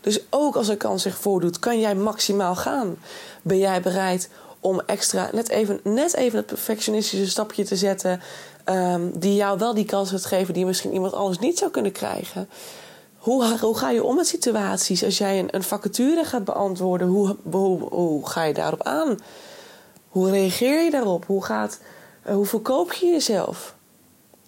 Dus 0.00 0.20
ook 0.30 0.56
als 0.56 0.68
een 0.68 0.76
kans 0.76 1.02
zich 1.02 1.16
voordoet, 1.16 1.58
kan 1.58 1.80
jij 1.80 1.94
maximaal 1.94 2.56
gaan. 2.56 2.96
Ben 3.42 3.58
jij 3.58 3.80
bereid 3.80 4.28
om 4.61 4.80
extra, 4.87 5.28
net 5.32 5.49
even, 5.49 5.80
net 5.82 6.14
even 6.14 6.38
het 6.38 6.46
perfectionistische 6.46 7.30
stapje 7.30 7.64
te 7.64 7.76
zetten, 7.76 8.20
um, 8.64 9.19
die 9.19 9.35
jou 9.35 9.59
wel 9.59 9.75
die 9.75 9.85
kans 9.85 10.11
gaat 10.11 10.25
geven 10.25 10.54
die 10.54 10.66
misschien 10.66 10.92
iemand 10.92 11.12
anders 11.12 11.38
niet 11.38 11.59
zou 11.59 11.71
kunnen 11.71 11.92
krijgen? 11.92 12.49
Hoe, 13.19 13.59
hoe 13.59 13.76
ga 13.76 13.90
je 13.90 14.04
om 14.04 14.16
met 14.16 14.26
situaties? 14.26 15.04
Als 15.04 15.19
jij 15.19 15.38
een, 15.38 15.49
een 15.50 15.62
vacature 15.62 16.25
gaat 16.25 16.45
beantwoorden, 16.45 17.09
hoe, 17.09 17.37
hoe, 17.90 18.28
ga 18.28 18.42
je 18.42 18.54
daarop 18.54 18.83
aan? 18.83 19.19
Hoe 20.09 20.31
reageer 20.31 20.85
je 20.85 20.90
daarop? 20.90 21.25
Hoe, 21.26 21.45
gaat, 21.45 21.81
uh, 22.26 22.35
hoe 22.35 22.47
verkoop 22.47 22.92
je 22.92 23.07
jezelf? 23.07 23.75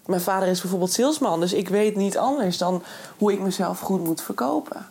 Mijn 0.06 0.20
vader 0.20 0.48
is 0.48 0.60
bijvoorbeeld 0.60 0.92
salesman, 0.92 1.40
dus 1.40 1.52
ik 1.52 1.68
weet 1.68 1.96
niet 1.96 2.18
anders 2.18 2.58
dan 2.58 2.82
hoe 3.18 3.32
ik 3.32 3.40
mezelf 3.40 3.80
goed 3.80 4.04
moet 4.04 4.22
verkopen. 4.22 4.86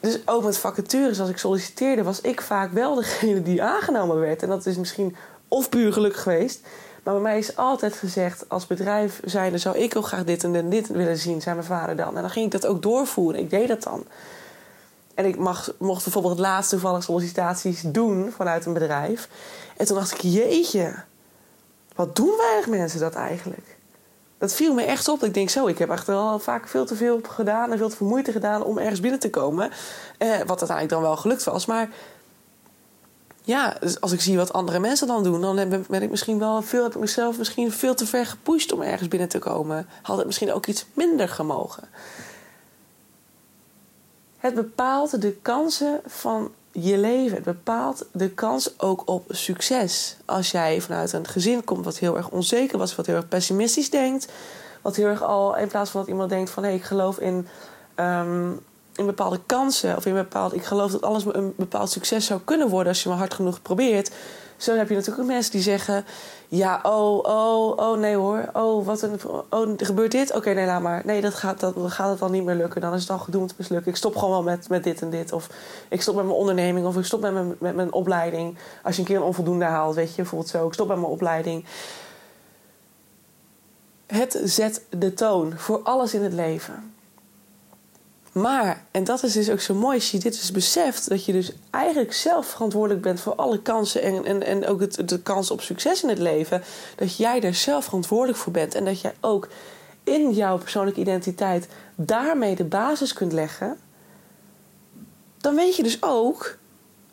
Dus 0.00 0.18
ook 0.24 0.44
met 0.44 0.58
vacatures, 0.58 1.20
als 1.20 1.28
ik 1.28 1.38
solliciteerde, 1.38 2.02
was 2.02 2.20
ik 2.20 2.40
vaak 2.40 2.72
wel 2.72 2.94
degene 2.94 3.42
die 3.42 3.62
aangenomen 3.62 4.18
werd. 4.18 4.42
En 4.42 4.48
dat 4.48 4.66
is 4.66 4.76
misschien 4.76 5.16
of 5.48 5.68
puur 5.68 5.92
geluk 5.92 6.16
geweest. 6.16 6.60
Maar 7.02 7.14
bij 7.14 7.22
mij 7.22 7.38
is 7.38 7.56
altijd 7.56 7.94
gezegd, 7.94 8.48
als 8.48 8.66
bedrijf 8.66 9.20
zijnde 9.24 9.58
zou 9.58 9.76
ik 9.76 9.96
ook 9.96 10.06
graag 10.06 10.24
dit 10.24 10.44
en 10.44 10.70
dit 10.70 10.88
willen 10.88 11.18
zien, 11.18 11.40
zei 11.40 11.54
mijn 11.54 11.66
vader 11.66 11.96
dan. 11.96 12.16
En 12.16 12.20
dan 12.20 12.30
ging 12.30 12.46
ik 12.46 12.52
dat 12.52 12.66
ook 12.66 12.82
doorvoeren. 12.82 13.40
Ik 13.40 13.50
deed 13.50 13.68
dat 13.68 13.82
dan. 13.82 14.04
En 15.14 15.24
ik 15.24 15.38
mag, 15.38 15.72
mocht 15.78 16.02
bijvoorbeeld 16.02 16.36
het 16.36 16.46
laatste 16.46 16.74
toevallig 16.74 17.02
sollicitaties 17.02 17.80
doen 17.80 18.32
vanuit 18.36 18.66
een 18.66 18.72
bedrijf. 18.72 19.28
En 19.76 19.86
toen 19.86 19.96
dacht 19.96 20.12
ik, 20.12 20.20
jeetje, 20.20 20.94
wat 21.94 22.16
doen 22.16 22.36
weinig 22.36 22.66
mensen 22.66 23.00
dat 23.00 23.14
eigenlijk? 23.14 23.76
Dat 24.38 24.54
viel 24.54 24.74
me 24.74 24.82
echt 24.82 25.08
op. 25.08 25.24
Ik 25.24 25.34
denk 25.34 25.50
zo, 25.50 25.66
ik 25.66 25.78
heb 25.78 25.90
echt 25.90 26.06
wel 26.06 26.38
vaak 26.38 26.68
veel 26.68 26.86
te 26.86 26.96
veel 26.96 27.20
gedaan 27.22 27.72
en 27.72 27.78
veel 27.78 27.88
te 27.88 27.96
veel 27.96 28.06
moeite 28.06 28.32
gedaan 28.32 28.62
om 28.62 28.78
ergens 28.78 29.00
binnen 29.00 29.20
te 29.20 29.30
komen. 29.30 29.70
Eh, 30.18 30.28
wat 30.28 30.48
uiteindelijk 30.48 30.88
dan 30.88 31.02
wel 31.02 31.16
gelukt 31.16 31.44
was. 31.44 31.66
Maar 31.66 31.88
ja, 33.48 33.76
dus 33.80 34.00
als 34.00 34.12
ik 34.12 34.20
zie 34.20 34.36
wat 34.36 34.52
andere 34.52 34.78
mensen 34.78 35.06
dan 35.06 35.22
doen, 35.22 35.40
dan 35.40 35.84
ben 35.88 36.02
ik 36.02 36.10
misschien 36.10 36.38
wel 36.38 36.62
veel, 36.62 36.82
heb 36.82 36.94
ik 36.94 37.00
mezelf 37.00 37.38
misschien 37.38 37.72
veel 37.72 37.94
te 37.94 38.06
ver 38.06 38.26
gepusht 38.26 38.72
om 38.72 38.82
ergens 38.82 39.08
binnen 39.08 39.28
te 39.28 39.38
komen. 39.38 39.86
Had 40.02 40.16
het 40.16 40.26
misschien 40.26 40.52
ook 40.52 40.66
iets 40.66 40.86
minder 40.92 41.28
gemogen. 41.28 41.88
Het 44.38 44.54
bepaalt 44.54 45.20
de 45.20 45.32
kansen 45.32 46.00
van 46.06 46.52
je 46.72 46.98
leven. 46.98 47.34
Het 47.34 47.44
bepaalt 47.44 48.06
de 48.12 48.30
kans 48.30 48.80
ook 48.80 49.02
op 49.04 49.24
succes. 49.28 50.16
Als 50.24 50.50
jij 50.50 50.80
vanuit 50.80 51.12
een 51.12 51.26
gezin 51.26 51.64
komt 51.64 51.84
wat 51.84 51.98
heel 51.98 52.16
erg 52.16 52.30
onzeker 52.30 52.78
was, 52.78 52.94
wat 52.94 53.06
heel 53.06 53.16
erg 53.16 53.28
pessimistisch 53.28 53.90
denkt, 53.90 54.28
wat 54.82 54.96
heel 54.96 55.06
erg 55.06 55.22
al 55.22 55.56
in 55.56 55.68
plaats 55.68 55.90
van 55.90 56.00
dat 56.00 56.10
iemand 56.10 56.30
denkt 56.30 56.50
van 56.50 56.62
hé, 56.62 56.68
hey, 56.68 56.78
ik 56.78 56.84
geloof 56.84 57.18
in, 57.18 57.46
um, 57.96 58.60
in 58.98 59.06
bepaalde 59.06 59.40
kansen 59.46 59.96
of 59.96 60.06
in 60.06 60.14
bepaald, 60.14 60.54
ik 60.54 60.64
geloof 60.64 60.90
dat 60.90 61.02
alles 61.02 61.24
een 61.24 61.52
bepaald 61.56 61.90
succes 61.90 62.26
zou 62.26 62.40
kunnen 62.44 62.68
worden 62.68 62.88
als 62.88 63.02
je 63.02 63.08
maar 63.08 63.18
hard 63.18 63.34
genoeg 63.34 63.62
probeert. 63.62 64.10
Zo 64.58 64.76
heb 64.76 64.88
je 64.88 64.94
natuurlijk 64.94 65.22
ook 65.22 65.28
mensen 65.28 65.52
die 65.52 65.62
zeggen: 65.62 66.04
Ja, 66.48 66.80
oh, 66.82 67.18
oh, 67.18 67.76
oh, 67.76 67.98
nee 67.98 68.16
hoor. 68.16 68.50
Oh, 68.52 68.86
wat 68.86 69.02
een. 69.02 69.20
Oh, 69.50 69.72
gebeurt 69.76 70.10
dit? 70.10 70.34
Oké, 70.34 70.50
nee, 70.50 70.66
laat 70.66 70.82
maar. 70.82 71.02
Nee, 71.04 71.20
dat 71.20 71.34
gaat, 71.34 71.60
dat, 71.60 71.74
gaat 71.86 72.10
het 72.10 72.18
dan 72.18 72.30
niet 72.30 72.44
meer 72.44 72.54
lukken. 72.54 72.80
Dan 72.80 72.94
is 72.94 73.00
het 73.00 73.10
al 73.10 73.18
gedoemd 73.18 73.54
mislukken. 73.58 73.90
Ik 73.90 73.96
stop 73.96 74.16
gewoon 74.16 74.30
wel 74.30 74.42
met, 74.42 74.68
met 74.68 74.84
dit 74.84 75.02
en 75.02 75.10
dit. 75.10 75.32
Of 75.32 75.48
ik 75.88 76.02
stop 76.02 76.14
met 76.14 76.24
mijn 76.24 76.36
onderneming. 76.36 76.86
Of 76.86 76.96
ik 76.96 77.04
stop 77.04 77.20
met 77.20 77.32
mijn, 77.32 77.56
met 77.58 77.74
mijn 77.74 77.92
opleiding. 77.92 78.58
Als 78.82 78.94
je 78.94 79.00
een 79.00 79.06
keer 79.06 79.16
een 79.16 79.22
onvoldoende 79.22 79.64
haalt, 79.64 79.94
weet 79.94 80.10
je, 80.10 80.16
bijvoorbeeld 80.16 80.50
zo. 80.50 80.66
Ik 80.66 80.72
stop 80.72 80.88
met 80.88 80.96
mijn 80.96 81.12
opleiding. 81.12 81.64
Het 84.06 84.40
zet 84.44 84.82
de 84.90 85.14
toon 85.14 85.52
voor 85.56 85.80
alles 85.82 86.14
in 86.14 86.22
het 86.22 86.32
leven. 86.32 86.94
Maar, 88.40 88.84
en 88.90 89.04
dat 89.04 89.22
is 89.22 89.32
dus 89.32 89.50
ook 89.50 89.60
zo 89.60 89.74
mooi 89.74 89.94
als 89.94 90.10
je 90.10 90.18
dit 90.18 90.32
dus 90.32 90.52
beseft, 90.52 91.08
dat 91.08 91.24
je 91.24 91.32
dus 91.32 91.52
eigenlijk 91.70 92.12
zelf 92.12 92.46
verantwoordelijk 92.46 93.02
bent 93.02 93.20
voor 93.20 93.34
alle 93.34 93.62
kansen 93.62 94.02
en, 94.02 94.24
en, 94.24 94.46
en 94.46 94.66
ook 94.66 94.80
het, 94.80 95.08
de 95.08 95.22
kans 95.22 95.50
op 95.50 95.60
succes 95.60 96.02
in 96.02 96.08
het 96.08 96.18
leven, 96.18 96.62
dat 96.96 97.16
jij 97.16 97.40
daar 97.40 97.54
zelf 97.54 97.84
verantwoordelijk 97.84 98.38
voor 98.38 98.52
bent 98.52 98.74
en 98.74 98.84
dat 98.84 99.00
jij 99.00 99.14
ook 99.20 99.48
in 100.04 100.32
jouw 100.32 100.58
persoonlijke 100.58 101.00
identiteit 101.00 101.68
daarmee 101.94 102.56
de 102.56 102.64
basis 102.64 103.12
kunt 103.12 103.32
leggen, 103.32 103.78
dan 105.38 105.54
weet 105.54 105.76
je 105.76 105.82
dus 105.82 106.02
ook 106.02 106.58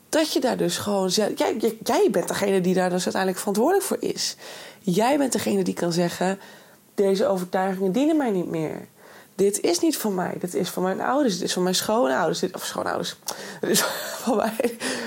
dat 0.09 0.33
je 0.33 0.39
daar 0.39 0.57
dus 0.57 0.77
gewoon. 0.77 1.07
Jij, 1.07 1.33
jij, 1.33 1.77
jij 1.83 2.07
bent 2.11 2.27
degene 2.27 2.61
die 2.61 2.73
daar 2.73 2.89
dus 2.89 3.03
uiteindelijk 3.03 3.39
verantwoordelijk 3.39 3.85
voor 3.85 3.97
is. 3.99 4.35
Jij 4.79 5.17
bent 5.17 5.31
degene 5.31 5.63
die 5.63 5.73
kan 5.73 5.91
zeggen: 5.91 6.39
deze 6.95 7.27
overtuigingen 7.27 7.91
dienen 7.91 8.17
mij 8.17 8.31
niet 8.31 8.49
meer 8.49 8.87
dit 9.35 9.61
is 9.61 9.79
niet 9.79 9.97
van 9.97 10.15
mij. 10.15 10.35
Dit 10.39 10.53
is 10.53 10.69
van 10.69 10.83
mijn 10.83 11.01
ouders. 11.01 11.33
Dit 11.33 11.43
is 11.43 11.53
van 11.53 11.63
mijn 11.63 11.75
schoonouders. 11.75 12.39
Dit, 12.39 12.55
of 12.55 12.65
schoonouders. 12.65 13.15
Dit 13.61 13.69
is 13.69 13.81
van 14.23 14.35
mijn, 14.35 14.53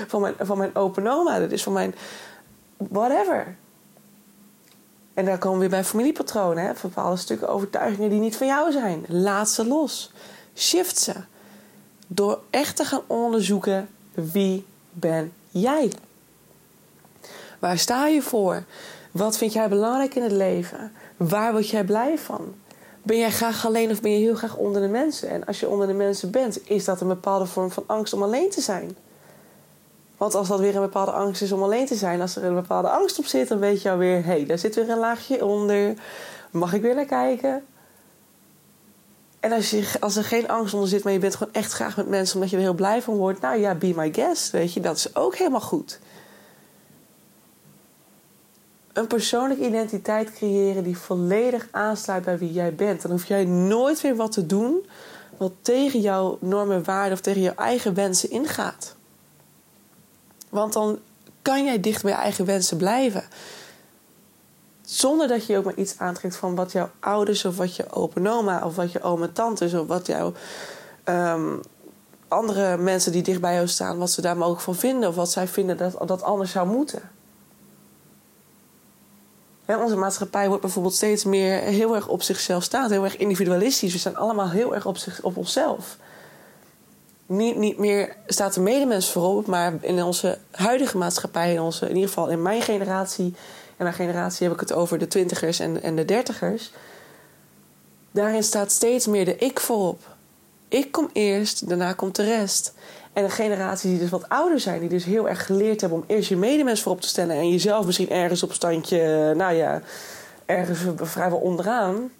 van 0.07 0.21
mijn, 0.21 0.35
van 0.39 0.57
mijn 0.57 0.75
open 0.75 1.07
oma. 1.07 1.39
Dit 1.39 1.51
is 1.51 1.63
van 1.63 1.73
mijn 1.73 1.95
whatever. 2.77 3.55
En 5.13 5.25
daar 5.25 5.37
komen 5.37 5.59
we 5.59 5.67
weer 5.67 5.79
bij 5.79 5.83
familiepatronen. 5.83 6.63
Hè? 6.63 6.71
Bepaalde 6.81 7.17
stukken 7.17 7.49
overtuigingen 7.49 8.09
die 8.09 8.19
niet 8.19 8.35
van 8.35 8.47
jou 8.47 8.71
zijn. 8.71 9.05
Laat 9.07 9.49
ze 9.49 9.67
los. 9.67 10.11
Shift 10.55 10.97
ze. 10.99 11.13
Door 12.07 12.41
echt 12.49 12.75
te 12.75 12.85
gaan 12.85 13.01
onderzoeken 13.07 13.89
wie 14.13 14.65
ben 14.91 15.33
jij? 15.49 15.91
Waar 17.59 17.77
sta 17.77 18.07
je 18.07 18.21
voor? 18.21 18.63
Wat 19.11 19.37
vind 19.37 19.53
jij 19.53 19.69
belangrijk 19.69 20.15
in 20.15 20.23
het 20.23 20.31
leven? 20.31 20.91
Waar 21.17 21.51
word 21.51 21.69
jij 21.69 21.83
blij 21.83 22.17
van? 22.17 22.55
Ben 23.09 23.17
jij 23.17 23.31
graag 23.31 23.65
alleen 23.65 23.91
of 23.91 24.01
ben 24.01 24.11
je 24.11 24.17
heel 24.17 24.35
graag 24.35 24.55
onder 24.55 24.81
de 24.81 24.87
mensen? 24.87 25.29
En 25.29 25.45
als 25.45 25.59
je 25.59 25.69
onder 25.69 25.87
de 25.87 25.93
mensen 25.93 26.31
bent, 26.31 26.69
is 26.69 26.85
dat 26.85 27.01
een 27.01 27.07
bepaalde 27.07 27.45
vorm 27.45 27.71
van 27.71 27.83
angst 27.85 28.13
om 28.13 28.23
alleen 28.23 28.49
te 28.49 28.61
zijn. 28.61 28.97
Want 30.17 30.35
als 30.35 30.47
dat 30.47 30.59
weer 30.59 30.75
een 30.75 30.81
bepaalde 30.81 31.11
angst 31.11 31.41
is 31.41 31.51
om 31.51 31.63
alleen 31.63 31.85
te 31.85 31.95
zijn, 31.95 32.21
als 32.21 32.35
er 32.35 32.43
een 32.43 32.55
bepaalde 32.55 32.89
angst 32.89 33.19
op 33.19 33.25
zit, 33.25 33.47
dan 33.47 33.59
weet 33.59 33.81
je 33.81 33.91
alweer, 33.91 34.15
hé, 34.15 34.21
hey, 34.21 34.45
daar 34.45 34.57
zit 34.57 34.75
weer 34.75 34.89
een 34.89 34.97
laagje 34.97 35.45
onder. 35.45 35.93
Mag 36.51 36.73
ik 36.73 36.81
weer 36.81 36.95
naar 36.95 37.05
kijken? 37.05 37.65
En 39.39 39.51
als, 39.51 39.69
je, 39.69 39.91
als 39.99 40.15
er 40.15 40.23
geen 40.23 40.47
angst 40.47 40.73
onder 40.73 40.89
zit, 40.89 41.03
maar 41.03 41.13
je 41.13 41.19
bent 41.19 41.35
gewoon 41.35 41.53
echt 41.53 41.71
graag 41.71 41.97
met 41.97 42.07
mensen 42.07 42.35
omdat 42.35 42.49
je 42.49 42.55
er 42.55 42.61
heel 42.61 42.73
blij 42.73 43.01
van 43.01 43.15
wordt, 43.15 43.41
nou 43.41 43.59
ja, 43.59 43.75
be 43.75 43.93
my 43.95 44.13
guest, 44.13 44.51
weet 44.51 44.73
je, 44.73 44.79
dat 44.79 44.95
is 44.95 45.15
ook 45.15 45.35
helemaal 45.35 45.61
goed 45.61 45.99
een 48.93 49.07
persoonlijke 49.07 49.65
identiteit 49.65 50.33
creëren 50.33 50.83
die 50.83 50.97
volledig 50.97 51.67
aansluit 51.71 52.25
bij 52.25 52.37
wie 52.37 52.51
jij 52.51 52.75
bent. 52.75 53.01
Dan 53.01 53.11
hoef 53.11 53.25
jij 53.25 53.45
nooit 53.45 54.01
weer 54.01 54.15
wat 54.15 54.31
te 54.31 54.45
doen 54.45 54.85
wat 55.39 55.51
tegen 55.61 55.99
jouw 55.99 56.37
normen, 56.41 56.83
waarden 56.83 57.13
of 57.13 57.21
tegen 57.21 57.41
jouw 57.41 57.55
eigen 57.55 57.93
wensen 57.93 58.31
ingaat. 58.31 58.95
Want 60.49 60.73
dan 60.73 60.99
kan 61.41 61.63
jij 61.63 61.79
dicht 61.79 62.03
bij 62.03 62.11
je 62.11 62.17
eigen 62.17 62.45
wensen 62.45 62.77
blijven. 62.77 63.23
Zonder 64.81 65.27
dat 65.27 65.45
je 65.45 65.57
ook 65.57 65.63
maar 65.63 65.75
iets 65.75 65.97
aantrekt 65.97 66.35
van 66.35 66.55
wat 66.55 66.71
jouw 66.71 66.89
ouders 66.99 67.45
of 67.45 67.57
wat 67.57 67.75
je 67.75 67.91
open 67.91 68.27
oma 68.27 68.65
of 68.65 68.75
wat 68.75 68.91
je 68.91 69.01
oom 69.01 69.23
en 69.23 69.33
tantes 69.33 69.73
of 69.73 69.87
wat 69.87 70.07
jouw 70.07 70.33
ehm, 71.03 71.57
andere 72.27 72.77
mensen 72.77 73.11
die 73.11 73.23
dicht 73.23 73.41
bij 73.41 73.53
jou 73.53 73.67
staan, 73.67 73.97
wat 73.97 74.11
ze 74.11 74.21
daar 74.21 74.37
mogelijk 74.37 74.61
van 74.61 74.75
vinden 74.75 75.09
of 75.09 75.15
wat 75.15 75.31
zij 75.31 75.47
vinden 75.47 75.77
dat 75.77 76.07
dat 76.07 76.23
anders 76.23 76.51
zou 76.51 76.67
moeten 76.67 77.01
onze 79.77 79.95
maatschappij 79.95 80.47
wordt 80.47 80.61
bijvoorbeeld 80.61 80.93
steeds 80.93 81.23
meer 81.23 81.59
heel 81.59 81.95
erg 81.95 82.07
op 82.07 82.21
zichzelf 82.21 82.63
staand, 82.63 82.89
heel 82.89 83.03
erg 83.03 83.17
individualistisch. 83.17 83.93
We 83.93 83.99
zijn 83.99 84.15
allemaal 84.15 84.49
heel 84.49 84.75
erg 84.75 84.85
op, 84.85 84.97
op 85.21 85.37
onszelf. 85.37 85.97
Niet, 87.25 87.55
niet 87.55 87.77
meer 87.77 88.15
staat 88.27 88.53
de 88.53 88.61
medemens 88.61 89.11
voorop, 89.11 89.45
maar 89.45 89.73
in 89.81 90.03
onze 90.03 90.37
huidige 90.51 90.97
maatschappij, 90.97 91.53
in, 91.53 91.61
onze, 91.61 91.85
in 91.85 91.95
ieder 91.95 92.07
geval 92.07 92.27
in 92.27 92.41
mijn 92.41 92.61
generatie, 92.61 93.33
en 93.77 93.83
mijn 93.83 93.93
generatie 93.93 94.43
heb 94.47 94.53
ik 94.53 94.59
het 94.59 94.73
over 94.73 94.97
de 94.97 95.07
twintigers 95.07 95.59
en, 95.59 95.81
en 95.81 95.95
de 95.95 96.05
dertigers. 96.05 96.71
Daarin 98.11 98.43
staat 98.43 98.71
steeds 98.71 99.07
meer 99.07 99.25
de 99.25 99.35
ik 99.35 99.59
voorop. 99.59 100.15
Ik 100.67 100.91
kom 100.91 101.09
eerst, 101.13 101.67
daarna 101.69 101.93
komt 101.93 102.15
de 102.15 102.23
rest. 102.23 102.73
En 103.19 103.25
een 103.25 103.31
generatie 103.31 103.89
die 103.89 103.99
dus 103.99 104.09
wat 104.09 104.29
ouder 104.29 104.59
zijn, 104.59 104.79
die 104.79 104.89
dus 104.89 105.03
heel 105.03 105.29
erg 105.29 105.45
geleerd 105.45 105.81
hebben 105.81 105.99
om 105.99 106.03
eerst 106.07 106.29
je 106.29 106.37
medemens 106.37 106.81
voorop 106.81 107.01
te 107.01 107.07
stellen 107.07 107.35
en 107.35 107.49
jezelf 107.49 107.85
misschien 107.85 108.09
ergens 108.09 108.43
op 108.43 108.53
standje, 108.53 109.33
nou 109.35 109.53
ja, 109.53 109.81
ergens 110.45 110.79
vrijwel 110.95 111.37
onderaan. 111.37 112.11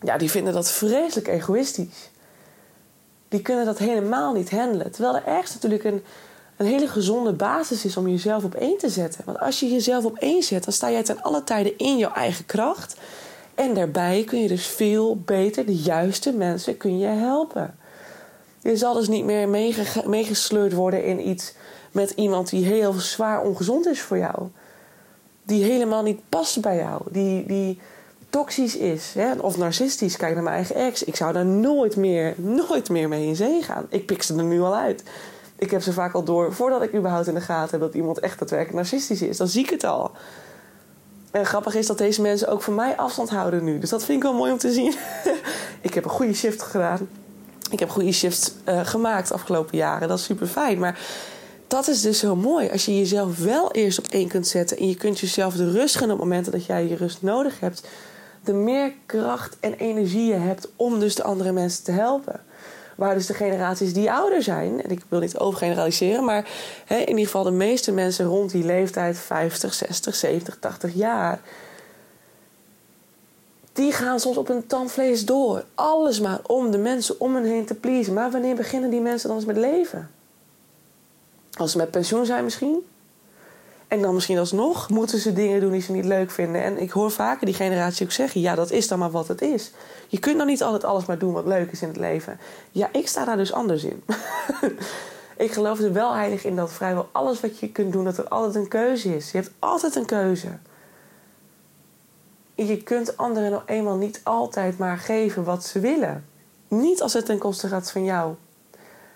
Ja, 0.00 0.18
die 0.18 0.30
vinden 0.30 0.52
dat 0.52 0.70
vreselijk 0.70 1.28
egoïstisch. 1.28 2.10
Die 3.28 3.42
kunnen 3.42 3.64
dat 3.64 3.78
helemaal 3.78 4.32
niet 4.32 4.50
handelen. 4.50 4.90
Terwijl 4.90 5.16
er 5.16 5.26
ergens 5.26 5.54
natuurlijk 5.54 5.84
een, 5.84 6.04
een 6.56 6.66
hele 6.66 6.88
gezonde 6.88 7.32
basis 7.32 7.84
is 7.84 7.96
om 7.96 8.08
jezelf 8.08 8.44
op 8.44 8.54
één 8.54 8.78
te 8.78 8.88
zetten. 8.88 9.22
Want 9.24 9.40
als 9.40 9.60
je 9.60 9.70
jezelf 9.70 10.04
op 10.04 10.18
één 10.18 10.42
zet, 10.42 10.64
dan 10.64 10.72
sta 10.72 10.90
jij 10.90 11.02
ten 11.02 11.22
alle 11.22 11.44
tijden 11.44 11.78
in 11.78 11.96
jouw 11.96 12.12
eigen 12.12 12.46
kracht. 12.46 12.96
En 13.54 13.74
daarbij 13.74 14.24
kun 14.26 14.42
je 14.42 14.48
dus 14.48 14.66
veel 14.66 15.16
beter 15.16 15.66
de 15.66 15.76
juiste 15.76 16.32
mensen 16.32 16.76
kun 16.76 16.98
je 16.98 17.06
helpen. 17.06 17.74
Je 18.66 18.76
zal 18.76 18.94
dus 18.94 19.08
niet 19.08 19.24
meer 19.24 19.48
meegesleurd 20.06 20.72
worden 20.72 21.04
in 21.04 21.28
iets 21.28 21.54
met 21.92 22.10
iemand 22.10 22.50
die 22.50 22.64
heel 22.64 22.92
zwaar 22.92 23.42
ongezond 23.42 23.86
is 23.86 24.00
voor 24.00 24.18
jou. 24.18 24.48
Die 25.42 25.64
helemaal 25.64 26.02
niet 26.02 26.20
past 26.28 26.60
bij 26.60 26.76
jou. 26.76 27.02
Die, 27.10 27.46
die 27.46 27.80
toxisch 28.30 28.76
is. 28.76 29.12
Hè? 29.14 29.32
Of 29.32 29.56
narcistisch. 29.56 30.16
Kijk 30.16 30.34
naar 30.34 30.42
mijn 30.42 30.56
eigen 30.56 30.74
ex. 30.74 31.04
Ik 31.04 31.16
zou 31.16 31.32
daar 31.32 31.46
nooit 31.46 31.96
meer, 31.96 32.34
nooit 32.36 32.88
meer 32.88 33.08
mee 33.08 33.26
in 33.26 33.36
zee 33.36 33.62
gaan. 33.62 33.86
Ik 33.88 34.06
pik 34.06 34.22
ze 34.22 34.36
er 34.36 34.44
nu 34.44 34.60
al 34.60 34.76
uit. 34.76 35.02
Ik 35.56 35.70
heb 35.70 35.82
ze 35.82 35.92
vaak 35.92 36.14
al 36.14 36.22
door 36.22 36.52
voordat 36.52 36.82
ik 36.82 36.94
überhaupt 36.94 37.26
in 37.26 37.34
de 37.34 37.40
gaten 37.40 37.70
heb 37.70 37.80
dat 37.80 37.94
iemand 37.94 38.18
echt 38.18 38.38
daadwerkelijk 38.38 38.76
narcistisch 38.76 39.22
is. 39.22 39.36
Dan 39.36 39.48
zie 39.48 39.64
ik 39.64 39.70
het 39.70 39.84
al. 39.84 40.10
En 41.30 41.46
grappig 41.46 41.74
is 41.74 41.86
dat 41.86 41.98
deze 41.98 42.22
mensen 42.22 42.48
ook 42.48 42.62
van 42.62 42.74
mij 42.74 42.96
afstand 42.96 43.30
houden 43.30 43.64
nu. 43.64 43.78
Dus 43.78 43.90
dat 43.90 44.04
vind 44.04 44.18
ik 44.18 44.22
wel 44.22 44.34
mooi 44.34 44.52
om 44.52 44.58
te 44.58 44.72
zien. 44.72 44.94
ik 45.80 45.94
heb 45.94 46.04
een 46.04 46.10
goede 46.10 46.34
shift 46.34 46.62
gedaan 46.62 47.08
ik 47.70 47.78
heb 47.78 47.90
goede 47.90 48.12
shifts 48.12 48.52
uh, 48.68 48.86
gemaakt 48.86 49.32
afgelopen 49.32 49.76
jaren. 49.76 50.08
Dat 50.08 50.18
is 50.18 50.24
super 50.24 50.46
fijn. 50.46 50.78
Maar 50.78 50.98
dat 51.66 51.88
is 51.88 52.02
dus 52.02 52.18
zo 52.18 52.36
mooi. 52.36 52.70
Als 52.70 52.84
je 52.84 52.98
jezelf 52.98 53.38
wel 53.38 53.72
eerst 53.72 53.98
op 53.98 54.06
één 54.06 54.28
kunt 54.28 54.46
zetten. 54.46 54.76
En 54.76 54.88
je 54.88 54.96
kunt 54.96 55.20
jezelf 55.20 55.54
de 55.54 55.70
rust 55.70 55.96
geven 55.96 56.12
op 56.12 56.18
momenten 56.18 56.52
dat 56.52 56.66
jij 56.66 56.88
je 56.88 56.96
rust 56.96 57.22
nodig 57.22 57.60
hebt. 57.60 57.88
De 58.44 58.52
meer 58.52 58.92
kracht 59.06 59.56
en 59.60 59.74
energie 59.74 60.26
je 60.26 60.34
hebt 60.34 60.68
om 60.76 61.00
dus 61.00 61.14
de 61.14 61.22
andere 61.22 61.52
mensen 61.52 61.84
te 61.84 61.92
helpen. 61.92 62.40
Waar 62.96 63.14
dus 63.14 63.26
de 63.26 63.34
generaties 63.34 63.92
die 63.92 64.12
ouder 64.12 64.42
zijn, 64.42 64.82
en 64.82 64.90
ik 64.90 65.02
wil 65.08 65.20
niet 65.20 65.38
overgeneraliseren, 65.38 66.24
maar 66.24 66.48
hè, 66.84 66.96
in 66.96 67.08
ieder 67.08 67.24
geval 67.24 67.42
de 67.42 67.50
meeste 67.50 67.92
mensen 67.92 68.26
rond 68.26 68.50
die 68.50 68.64
leeftijd 68.64 69.18
50, 69.18 69.74
60, 69.74 70.14
70, 70.14 70.56
80 70.60 70.94
jaar 70.94 71.40
die 73.76 73.92
gaan 73.92 74.20
soms 74.20 74.36
op 74.36 74.48
hun 74.48 74.66
tandvlees 74.66 75.24
door. 75.24 75.64
Alles 75.74 76.20
maar 76.20 76.40
om 76.46 76.70
de 76.70 76.78
mensen 76.78 77.20
om 77.20 77.34
hen 77.34 77.44
heen 77.44 77.64
te 77.64 77.74
pleasen. 77.74 78.12
Maar 78.12 78.30
wanneer 78.30 78.54
beginnen 78.54 78.90
die 78.90 79.00
mensen 79.00 79.28
dan 79.28 79.36
eens 79.36 79.46
met 79.46 79.56
leven? 79.56 80.10
Als 81.52 81.70
ze 81.70 81.76
met 81.76 81.90
pensioen 81.90 82.26
zijn 82.26 82.44
misschien. 82.44 82.86
En 83.88 84.02
dan 84.02 84.14
misschien 84.14 84.38
alsnog 84.38 84.88
moeten 84.88 85.18
ze 85.18 85.32
dingen 85.32 85.60
doen 85.60 85.70
die 85.72 85.80
ze 85.80 85.92
niet 85.92 86.04
leuk 86.04 86.30
vinden. 86.30 86.62
En 86.62 86.80
ik 86.80 86.90
hoor 86.90 87.10
vaker 87.10 87.46
die 87.46 87.54
generatie 87.54 88.06
ook 88.06 88.12
zeggen: 88.12 88.40
ja, 88.40 88.54
dat 88.54 88.70
is 88.70 88.88
dan 88.88 88.98
maar 88.98 89.10
wat 89.10 89.28
het 89.28 89.42
is. 89.42 89.70
Je 90.08 90.18
kunt 90.18 90.38
dan 90.38 90.46
niet 90.46 90.62
altijd 90.62 90.84
alles 90.84 91.04
maar 91.04 91.18
doen 91.18 91.32
wat 91.32 91.46
leuk 91.46 91.72
is 91.72 91.82
in 91.82 91.88
het 91.88 91.96
leven. 91.96 92.38
Ja, 92.70 92.88
ik 92.92 93.08
sta 93.08 93.24
daar 93.24 93.36
dus 93.36 93.52
anders 93.52 93.84
in. 93.84 94.04
ik 95.46 95.52
geloof 95.52 95.80
er 95.80 95.92
wel 95.92 96.14
heilig 96.14 96.44
in 96.44 96.56
dat 96.56 96.72
vrijwel 96.72 97.08
alles 97.12 97.40
wat 97.40 97.58
je 97.58 97.68
kunt 97.68 97.92
doen, 97.92 98.04
dat 98.04 98.18
er 98.18 98.28
altijd 98.28 98.54
een 98.54 98.68
keuze 98.68 99.16
is. 99.16 99.30
Je 99.30 99.38
hebt 99.38 99.50
altijd 99.58 99.94
een 99.96 100.06
keuze 100.06 100.48
je 102.64 102.82
kunt 102.82 103.16
anderen 103.16 103.50
nog 103.50 103.62
eenmaal 103.66 103.96
niet 103.96 104.20
altijd 104.22 104.78
maar 104.78 104.98
geven 104.98 105.44
wat 105.44 105.64
ze 105.64 105.80
willen. 105.80 106.24
Niet 106.68 107.02
als 107.02 107.12
het 107.12 107.26
ten 107.26 107.38
koste 107.38 107.68
gaat 107.68 107.90
van 107.90 108.04
jou. 108.04 108.34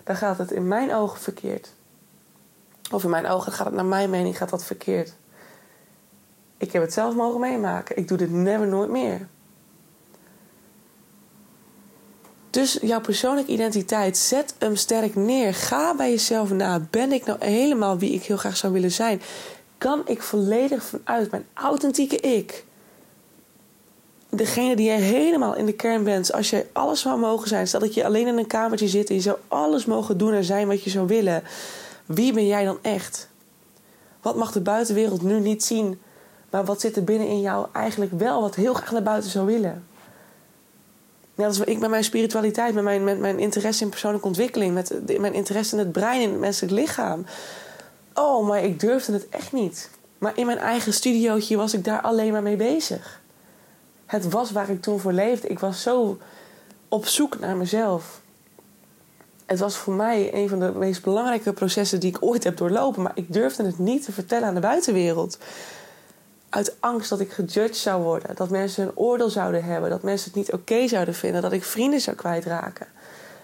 dan 0.03 0.15
gaat 0.15 0.37
het 0.37 0.51
in 0.51 0.67
mijn 0.67 0.93
ogen 0.93 1.19
verkeerd. 1.19 1.73
Of 2.91 3.03
in 3.03 3.09
mijn 3.09 3.27
ogen 3.27 3.51
gaat 3.51 3.65
het 3.65 3.75
naar 3.75 3.85
mijn 3.85 4.09
mening 4.09 4.37
gaat 4.37 4.49
dat 4.49 4.65
verkeerd. 4.65 5.13
Ik 6.57 6.71
heb 6.71 6.81
het 6.81 6.93
zelf 6.93 7.15
mogen 7.15 7.39
meemaken. 7.39 7.97
Ik 7.97 8.07
doe 8.07 8.17
dit 8.17 8.31
never 8.31 8.67
nooit 8.67 8.89
meer. 8.89 9.27
Dus 12.49 12.77
jouw 12.81 13.01
persoonlijke 13.01 13.51
identiteit, 13.51 14.17
zet 14.17 14.55
hem 14.57 14.75
sterk 14.75 15.15
neer. 15.15 15.53
Ga 15.53 15.95
bij 15.95 16.09
jezelf 16.09 16.51
na. 16.51 16.79
Ben 16.89 17.11
ik 17.11 17.25
nou 17.25 17.45
helemaal 17.45 17.97
wie 17.97 18.13
ik 18.13 18.23
heel 18.23 18.37
graag 18.37 18.57
zou 18.57 18.73
willen 18.73 18.91
zijn? 18.91 19.21
Kan 19.77 20.01
ik 20.05 20.21
volledig 20.21 20.83
vanuit 20.83 21.31
mijn 21.31 21.45
authentieke 21.53 22.17
ik, 22.17 22.65
degene 24.33 24.75
die 24.75 24.85
jij 24.85 24.99
helemaal 24.99 25.55
in 25.55 25.65
de 25.65 25.73
kern 25.73 26.03
bent, 26.03 26.33
als 26.33 26.49
je 26.49 26.65
alles 26.71 27.01
zou 27.01 27.19
mogen 27.19 27.47
zijn, 27.47 27.67
stel 27.67 27.79
dat 27.79 27.93
je 27.93 28.05
alleen 28.05 28.27
in 28.27 28.37
een 28.37 28.47
kamertje 28.47 28.87
zit 28.87 29.09
en 29.09 29.15
je 29.15 29.21
zou 29.21 29.37
alles 29.47 29.85
mogen 29.85 30.17
doen 30.17 30.33
en 30.33 30.43
zijn 30.43 30.67
wat 30.67 30.83
je 30.83 30.89
zou 30.89 31.07
willen, 31.07 31.43
wie 32.05 32.33
ben 32.33 32.47
jij 32.47 32.65
dan 32.65 32.77
echt? 32.81 33.29
Wat 34.21 34.35
mag 34.35 34.51
de 34.51 34.61
buitenwereld 34.61 35.21
nu 35.21 35.39
niet 35.39 35.63
zien, 35.63 36.01
maar 36.49 36.65
wat 36.65 36.81
zit 36.81 36.95
er 36.95 37.03
binnen 37.03 37.27
in 37.27 37.41
jou 37.41 37.67
eigenlijk 37.73 38.11
wel, 38.11 38.41
wat 38.41 38.55
heel 38.55 38.73
graag 38.73 38.91
naar 38.91 39.03
buiten 39.03 39.31
zou 39.31 39.45
willen? 39.45 39.85
Net 41.35 41.47
als 41.47 41.59
ik 41.59 41.79
met 41.79 41.89
mijn 41.89 42.03
spiritualiteit, 42.03 42.73
met 42.73 42.83
mijn, 42.83 43.03
met 43.03 43.19
mijn 43.19 43.39
interesse 43.39 43.83
in 43.83 43.89
persoonlijke 43.89 44.27
ontwikkeling, 44.27 44.73
met 44.73 45.19
mijn 45.19 45.33
interesse 45.33 45.75
in 45.75 45.79
het 45.79 45.91
brein, 45.91 46.21
in 46.21 46.29
het 46.29 46.39
menselijk 46.39 46.73
lichaam. 46.73 47.25
Oh, 48.13 48.47
maar 48.47 48.63
ik 48.63 48.79
durfde 48.79 49.13
het 49.13 49.29
echt 49.29 49.51
niet. 49.51 49.89
Maar 50.17 50.37
in 50.37 50.45
mijn 50.45 50.57
eigen 50.57 50.93
studiootje 50.93 51.57
was 51.57 51.73
ik 51.73 51.83
daar 51.83 52.01
alleen 52.01 52.31
maar 52.31 52.41
mee 52.41 52.55
bezig. 52.55 53.20
Het 54.11 54.29
was 54.29 54.51
waar 54.51 54.69
ik 54.69 54.81
toen 54.81 54.99
voor 54.99 55.13
leefde. 55.13 55.47
Ik 55.47 55.59
was 55.59 55.81
zo 55.81 56.17
op 56.87 57.05
zoek 57.05 57.39
naar 57.39 57.55
mezelf. 57.55 58.21
Het 59.45 59.59
was 59.59 59.75
voor 59.75 59.93
mij 59.93 60.33
een 60.33 60.49
van 60.49 60.59
de 60.59 60.71
meest 60.75 61.03
belangrijke 61.03 61.53
processen 61.53 61.99
die 61.99 62.09
ik 62.09 62.23
ooit 62.23 62.43
heb 62.43 62.57
doorlopen. 62.57 63.01
Maar 63.01 63.11
ik 63.15 63.33
durfde 63.33 63.63
het 63.63 63.79
niet 63.79 64.05
te 64.05 64.11
vertellen 64.11 64.47
aan 64.47 64.53
de 64.53 64.59
buitenwereld 64.59 65.37
uit 66.49 66.75
angst 66.79 67.09
dat 67.09 67.19
ik 67.19 67.31
gejudged 67.31 67.77
zou 67.77 68.03
worden. 68.03 68.35
Dat 68.35 68.49
mensen 68.49 68.83
een 68.83 68.97
oordeel 68.97 69.29
zouden 69.29 69.63
hebben. 69.63 69.89
Dat 69.89 70.03
mensen 70.03 70.27
het 70.27 70.35
niet 70.35 70.53
oké 70.53 70.87
zouden 70.87 71.13
vinden. 71.13 71.41
Dat 71.41 71.51
ik 71.51 71.63
vrienden 71.63 72.01
zou 72.01 72.15
kwijtraken. 72.15 72.87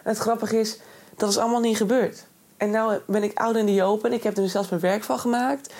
En 0.04 0.10
het 0.10 0.18
grappige 0.18 0.60
is, 0.60 0.80
dat 1.16 1.30
is 1.30 1.38
allemaal 1.38 1.60
niet 1.60 1.78
gebeurd. 1.78 2.26
En 2.58 2.70
nu 2.70 2.80
ben 3.06 3.24
ik 3.24 3.40
oud 3.40 3.56
in 3.56 3.66
die 3.66 3.84
open. 3.84 4.14
Ik 4.14 4.24
heb 4.24 4.38
er 4.38 4.50
zelfs 4.50 4.70
mijn 4.70 4.82
werk 4.82 5.04
van 5.04 5.20
gemaakt. 5.20 5.74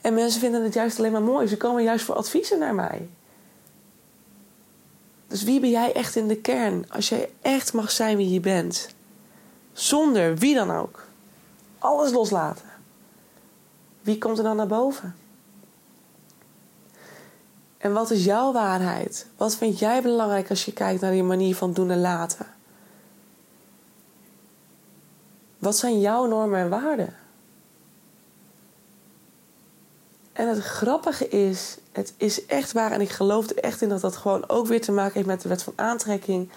En 0.00 0.14
mensen 0.14 0.40
vinden 0.40 0.62
het 0.64 0.74
juist 0.74 0.98
alleen 0.98 1.12
maar 1.12 1.22
mooi. 1.22 1.46
Ze 1.46 1.56
komen 1.56 1.82
juist 1.82 2.04
voor 2.04 2.14
adviezen 2.14 2.58
naar 2.58 2.74
mij. 2.74 3.08
Dus 5.34 5.42
wie 5.42 5.60
ben 5.60 5.70
jij 5.70 5.92
echt 5.92 6.16
in 6.16 6.28
de 6.28 6.36
kern? 6.36 6.90
Als 6.90 7.08
jij 7.08 7.30
echt 7.42 7.72
mag 7.72 7.90
zijn 7.90 8.16
wie 8.16 8.30
je 8.30 8.40
bent. 8.40 8.88
Zonder 9.72 10.36
wie 10.36 10.54
dan 10.54 10.70
ook. 10.70 11.06
Alles 11.78 12.12
loslaten. 12.12 12.68
Wie 14.00 14.18
komt 14.18 14.38
er 14.38 14.44
dan 14.44 14.56
naar 14.56 14.66
boven? 14.66 15.14
En 17.78 17.92
wat 17.92 18.10
is 18.10 18.24
jouw 18.24 18.52
waarheid? 18.52 19.26
Wat 19.36 19.56
vind 19.56 19.78
jij 19.78 20.02
belangrijk 20.02 20.50
als 20.50 20.64
je 20.64 20.72
kijkt 20.72 21.00
naar 21.00 21.12
die 21.12 21.22
manier 21.22 21.56
van 21.56 21.72
doen 21.72 21.90
en 21.90 22.00
laten? 22.00 22.46
Wat 25.58 25.76
zijn 25.76 26.00
jouw 26.00 26.26
normen 26.26 26.60
en 26.60 26.68
waarden? 26.68 27.16
En 30.34 30.48
het 30.48 30.58
grappige 30.58 31.28
is, 31.28 31.76
het 31.92 32.14
is 32.16 32.46
echt 32.46 32.72
waar 32.72 32.92
en 32.92 33.00
ik 33.00 33.10
geloof 33.10 33.50
er 33.50 33.58
echt 33.58 33.82
in 33.82 33.88
dat 33.88 34.00
dat 34.00 34.16
gewoon 34.16 34.48
ook 34.48 34.66
weer 34.66 34.80
te 34.80 34.92
maken 34.92 35.12
heeft 35.12 35.26
met 35.26 35.42
de 35.42 35.48
wet 35.48 35.62
van 35.62 35.72
aantrekking. 35.76 36.50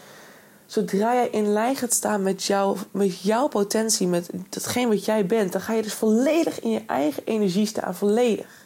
Zodra 0.65 1.13
jij 1.13 1.27
in 1.27 1.53
lijn 1.53 1.75
gaat 1.75 1.93
staan 1.93 2.23
met, 2.23 2.43
jou, 2.43 2.77
met 2.91 3.21
jouw 3.21 3.47
potentie, 3.47 4.07
met 4.07 4.29
datgene 4.49 4.87
wat 4.87 5.05
jij 5.05 5.25
bent, 5.25 5.51
dan 5.51 5.61
ga 5.61 5.73
je 5.73 5.81
dus 5.81 5.93
volledig 5.93 6.59
in 6.59 6.69
je 6.69 6.83
eigen 6.87 7.23
energie 7.25 7.65
staan. 7.65 7.95
Volledig. 7.95 8.65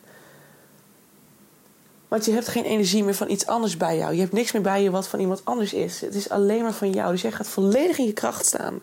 Want 2.08 2.26
je 2.26 2.32
hebt 2.32 2.48
geen 2.48 2.66
energie 2.66 3.04
meer 3.04 3.16
van 3.16 3.30
iets 3.30 3.48
anders 3.48 3.78
bij 3.78 3.98
jou. 3.98 4.14
Je 4.14 4.20
hebt 4.20 4.34
niks 4.34 4.52
meer 4.52 4.62
bij 4.62 4.84
je 4.84 4.92
wat 4.92 5.08
van 5.08 5.20
iemand 5.20 5.46
anders 5.46 5.74
is. 5.74 6.02
Het 6.02 6.16
is 6.16 6.30
alleen 6.30 6.62
maar 6.62 6.74
van 6.74 6.92
jou. 6.92 7.12
Dus 7.12 7.22
jij 7.22 7.32
gaat 7.32 7.48
volledig 7.48 7.98
in 7.98 8.06
je 8.06 8.14
kracht 8.14 8.46
staan. 8.46 8.82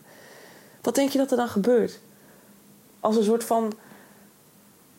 Wat 0.83 0.95
denk 0.95 1.11
je 1.11 1.19
dat 1.19 1.31
er 1.31 1.37
dan 1.37 1.49
gebeurt? 1.49 1.99
Als 3.01 3.17
een 3.17 3.25
soort 3.25 3.45
van 3.45 3.73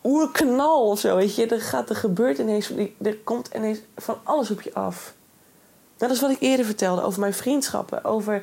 oerknal 0.02 0.88
of 0.88 1.00
zo, 1.00 1.16
weet 1.16 1.34
je. 1.34 1.46
Er, 1.46 1.60
gaat, 1.60 1.90
er 1.90 1.96
gebeurt 1.96 2.38
ineens, 2.38 2.72
er 3.02 3.16
komt 3.16 3.50
ineens 3.54 3.78
van 3.96 4.18
alles 4.22 4.50
op 4.50 4.60
je 4.60 4.74
af. 4.74 5.14
Dat 5.96 6.10
is 6.10 6.20
wat 6.20 6.30
ik 6.30 6.40
eerder 6.40 6.66
vertelde 6.66 7.02
over 7.02 7.20
mijn 7.20 7.34
vriendschappen. 7.34 8.04
Over 8.04 8.42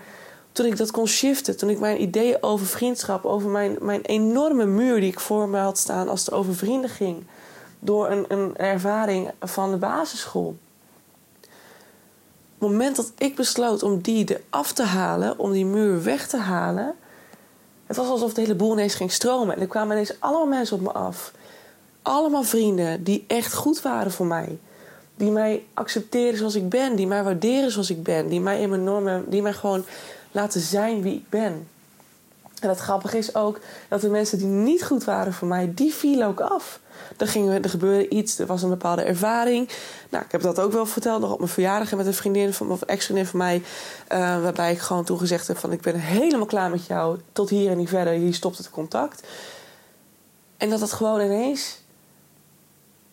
toen 0.51 0.65
ik 0.65 0.77
dat 0.77 0.91
kon 0.91 1.07
shiften. 1.07 1.57
Toen 1.57 1.69
ik 1.69 1.79
mijn 1.79 2.01
ideeën 2.01 2.37
over 2.41 2.65
vriendschap, 2.65 3.25
over 3.25 3.49
mijn, 3.49 3.77
mijn 3.81 4.01
enorme 4.01 4.65
muur 4.65 4.99
die 4.99 5.11
ik 5.11 5.19
voor 5.19 5.49
me 5.49 5.57
had 5.57 5.77
staan 5.77 6.09
als 6.09 6.25
het 6.25 6.33
over 6.33 6.55
vrienden 6.55 6.89
ging 6.89 7.25
door 7.79 8.09
een, 8.09 8.25
een 8.27 8.55
ervaring 8.55 9.31
van 9.39 9.71
de 9.71 9.77
basisschool. 9.77 10.57
Het 11.41 12.69
moment 12.69 12.95
dat 12.95 13.11
ik 13.17 13.35
besloot 13.35 13.83
om 13.83 14.01
die 14.01 14.37
eraf 14.49 14.73
te 14.73 14.83
halen, 14.83 15.39
om 15.39 15.51
die 15.51 15.65
muur 15.65 16.03
weg 16.03 16.27
te 16.27 16.37
halen, 16.37 16.95
het 17.85 17.95
was 17.95 18.07
alsof 18.07 18.33
de 18.33 18.41
hele 18.41 18.55
boel 18.55 18.71
ineens 18.71 18.95
ging 18.95 19.11
stromen. 19.11 19.55
En 19.55 19.61
er 19.61 19.67
kwamen 19.67 19.91
ineens 19.91 20.15
allemaal 20.19 20.47
mensen 20.47 20.75
op 20.75 20.81
me 20.81 20.91
af. 20.91 21.31
Allemaal 22.07 22.43
vrienden 22.43 23.03
die 23.03 23.23
echt 23.27 23.53
goed 23.53 23.81
waren 23.81 24.11
voor 24.11 24.25
mij. 24.25 24.57
Die 25.15 25.31
mij 25.31 25.65
accepteren 25.73 26.37
zoals 26.37 26.55
ik 26.55 26.69
ben, 26.69 26.95
die 26.95 27.07
mij 27.07 27.23
waarderen 27.23 27.71
zoals 27.71 27.89
ik 27.89 28.03
ben, 28.03 28.27
die 28.27 28.41
mij 28.41 28.61
in 28.61 28.69
mijn 28.69 28.83
normen, 28.83 29.29
die 29.29 29.41
mij 29.41 29.53
gewoon 29.53 29.85
laten 30.31 30.61
zijn 30.61 31.01
wie 31.01 31.13
ik 31.13 31.29
ben. 31.29 31.67
En 32.61 32.69
het 32.69 32.79
grappige 32.79 33.17
is 33.17 33.35
ook 33.35 33.59
dat 33.89 34.01
de 34.01 34.09
mensen 34.09 34.37
die 34.37 34.47
niet 34.47 34.83
goed 34.83 35.03
waren 35.03 35.33
voor 35.33 35.47
mij, 35.47 35.71
die 35.75 35.93
vielen 35.93 36.27
ook 36.27 36.39
af. 36.39 36.79
Er, 37.17 37.27
ging, 37.27 37.63
er 37.63 37.69
gebeurde 37.69 38.09
iets, 38.09 38.39
er 38.39 38.45
was 38.45 38.63
een 38.63 38.69
bepaalde 38.69 39.01
ervaring. 39.01 39.69
Nou, 40.09 40.23
ik 40.23 40.31
heb 40.31 40.41
dat 40.41 40.59
ook 40.59 40.71
wel 40.71 40.85
verteld 40.85 41.21
nog 41.21 41.31
op 41.31 41.39
mijn 41.39 41.51
verjaardag 41.51 41.95
met 41.95 42.05
een 42.05 42.13
vriendin 42.13 42.53
van, 42.53 42.71
of 42.71 42.81
ex-vriendin 42.81 43.25
van 43.25 43.39
mij. 43.39 43.55
Uh, 44.11 44.17
waarbij 44.41 44.71
ik 44.71 44.79
gewoon 44.79 45.03
toen 45.03 45.19
gezegd 45.19 45.47
heb 45.47 45.57
van 45.57 45.71
ik 45.71 45.81
ben 45.81 45.95
helemaal 45.95 46.45
klaar 46.45 46.69
met 46.69 46.85
jou. 46.85 47.19
Tot 47.31 47.49
hier 47.49 47.71
en 47.71 47.77
niet 47.77 47.89
verder, 47.89 48.13
hier 48.13 48.33
stopt 48.33 48.57
het 48.57 48.69
contact. 48.69 49.27
En 50.57 50.69
dat 50.69 50.79
het 50.79 50.91
gewoon 50.91 51.21
ineens... 51.21 51.85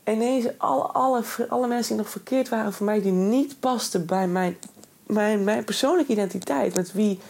Ineens 0.04 0.46
alle, 0.56 0.82
alle, 0.82 1.22
alle 1.48 1.66
mensen 1.66 1.94
die 1.94 2.02
nog 2.02 2.12
verkeerd 2.12 2.48
waren 2.48 2.72
voor 2.72 2.86
mij... 2.86 3.02
die 3.02 3.12
niet 3.12 3.60
pasten 3.60 4.06
bij 4.06 4.26
mijn, 4.26 4.56
mijn, 5.06 5.44
mijn 5.44 5.64
persoonlijke 5.64 6.12
identiteit. 6.12 6.74
Met 6.74 6.92
wie 6.92 7.20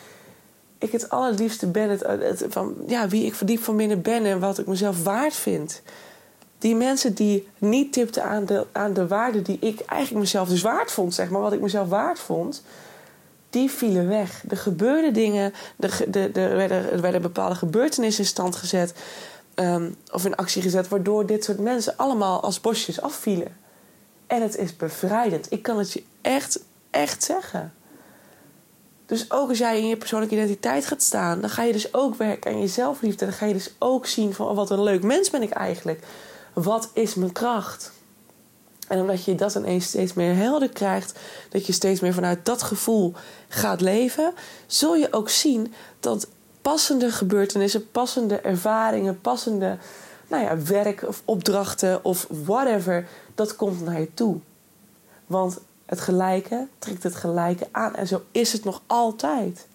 ik 0.78 0.92
het 0.92 1.08
allerliefste 1.08 1.66
ben. 1.66 1.88
Het, 1.88 2.44
van, 2.48 2.74
ja, 2.86 3.08
wie 3.08 3.26
ik 3.26 3.34
verdiep 3.34 3.62
van 3.62 3.76
binnen 3.76 4.02
ben 4.02 4.24
en 4.24 4.40
wat 4.40 4.58
ik 4.58 4.66
mezelf 4.66 5.02
waard 5.02 5.34
vind. 5.34 5.82
Die 6.58 6.76
mensen 6.76 7.14
die 7.14 7.48
niet 7.58 7.92
tipten 7.92 8.24
aan 8.24 8.44
de, 8.44 8.66
aan 8.72 8.92
de 8.92 9.06
waarde 9.06 9.42
die 9.42 9.58
ik 9.60 9.80
eigenlijk 9.80 10.20
mezelf 10.20 10.48
dus 10.48 10.62
waard 10.62 10.92
vond, 10.92 11.14
zeg 11.14 11.30
maar, 11.30 11.40
wat 11.40 11.52
ik 11.52 11.60
mezelf 11.60 11.88
waard 11.88 12.18
vond, 12.18 12.62
die 13.50 13.70
vielen 13.70 14.08
weg. 14.08 14.44
Er 14.48 14.56
gebeurden 14.56 15.12
dingen, 15.12 15.52
er, 15.78 16.00
de, 16.08 16.30
er, 16.32 16.56
werden, 16.56 16.92
er 16.92 17.00
werden 17.00 17.22
bepaalde 17.22 17.54
gebeurtenissen 17.54 18.24
in 18.24 18.30
stand 18.30 18.56
gezet 18.56 18.94
ehm, 19.54 19.90
of 20.12 20.24
in 20.24 20.36
actie 20.36 20.62
gezet, 20.62 20.88
waardoor 20.88 21.26
dit 21.26 21.44
soort 21.44 21.58
mensen 21.58 21.96
allemaal 21.96 22.42
als 22.42 22.60
bosjes 22.60 23.00
afvielen. 23.00 23.56
En 24.26 24.42
het 24.42 24.56
is 24.56 24.76
bevrijdend. 24.76 25.52
Ik 25.52 25.62
kan 25.62 25.78
het 25.78 25.92
je 25.92 26.02
echt, 26.20 26.64
echt 26.90 27.22
zeggen. 27.22 27.72
Dus 29.06 29.30
ook 29.30 29.48
als 29.48 29.58
jij 29.58 29.78
in 29.78 29.86
je 29.86 29.96
persoonlijke 29.96 30.34
identiteit 30.34 30.86
gaat 30.86 31.02
staan, 31.02 31.40
dan 31.40 31.50
ga 31.50 31.62
je 31.62 31.72
dus 31.72 31.94
ook 31.94 32.14
werken 32.14 32.52
aan 32.52 32.60
je 32.60 32.66
zelfliefde. 32.66 33.24
Dan 33.24 33.34
ga 33.34 33.46
je 33.46 33.52
dus 33.52 33.74
ook 33.78 34.06
zien 34.06 34.34
van 34.34 34.48
oh, 34.48 34.56
wat 34.56 34.70
een 34.70 34.82
leuk 34.82 35.02
mens 35.02 35.30
ben 35.30 35.42
ik 35.42 35.50
eigenlijk. 35.50 36.06
Wat 36.52 36.90
is 36.92 37.14
mijn 37.14 37.32
kracht? 37.32 37.92
En 38.88 39.00
omdat 39.00 39.24
je 39.24 39.34
dat 39.34 39.54
ineens 39.54 39.86
steeds 39.86 40.12
meer 40.12 40.34
helder 40.34 40.68
krijgt, 40.68 41.18
dat 41.50 41.66
je 41.66 41.72
steeds 41.72 42.00
meer 42.00 42.14
vanuit 42.14 42.44
dat 42.44 42.62
gevoel 42.62 43.14
gaat 43.48 43.80
leven, 43.80 44.34
zul 44.66 44.96
je 44.96 45.12
ook 45.12 45.28
zien 45.28 45.74
dat 46.00 46.28
passende 46.64 47.10
gebeurtenissen, 47.10 47.90
passende 47.90 48.40
ervaringen, 48.40 49.20
passende 49.20 49.78
nou 50.28 50.42
ja, 50.42 50.58
werk 50.62 51.02
of 51.02 51.22
opdrachten 51.24 52.04
of 52.04 52.26
whatever, 52.28 53.08
dat 53.34 53.56
komt 53.56 53.84
naar 53.84 54.00
je 54.00 54.14
toe. 54.14 54.36
Want 55.26 55.58
het 55.86 56.00
gelijke 56.00 56.66
trekt 56.78 57.02
het 57.02 57.14
gelijke 57.14 57.68
aan. 57.70 57.94
En 57.94 58.06
zo 58.06 58.22
is 58.30 58.52
het 58.52 58.64
nog 58.64 58.82
altijd. 58.86 59.66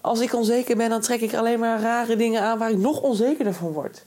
Als 0.00 0.20
ik 0.20 0.34
onzeker 0.34 0.76
ben, 0.76 0.90
dan 0.90 1.00
trek 1.00 1.20
ik 1.20 1.34
alleen 1.34 1.58
maar 1.58 1.80
rare 1.80 2.16
dingen 2.16 2.42
aan 2.42 2.58
waar 2.58 2.70
ik 2.70 2.78
nog 2.78 3.00
onzekerder 3.00 3.54
van 3.54 3.72
word. 3.72 4.04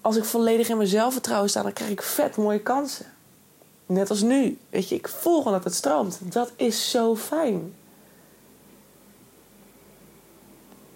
Als 0.00 0.16
ik 0.16 0.24
volledig 0.24 0.68
in 0.68 0.76
mezelf 0.76 1.12
vertrouwen 1.12 1.50
sta, 1.50 1.62
dan 1.62 1.72
krijg 1.72 1.90
ik 1.90 2.02
vet 2.02 2.36
mooie 2.36 2.60
kansen. 2.60 3.06
Net 3.86 4.10
als 4.10 4.22
nu. 4.22 4.58
Weet 4.70 4.88
je, 4.88 4.94
ik 4.94 5.08
voel 5.08 5.38
gewoon 5.38 5.52
dat 5.52 5.64
het 5.64 5.74
stroomt. 5.74 6.18
Dat 6.22 6.52
is 6.56 6.90
zo 6.90 7.16
fijn. 7.16 7.74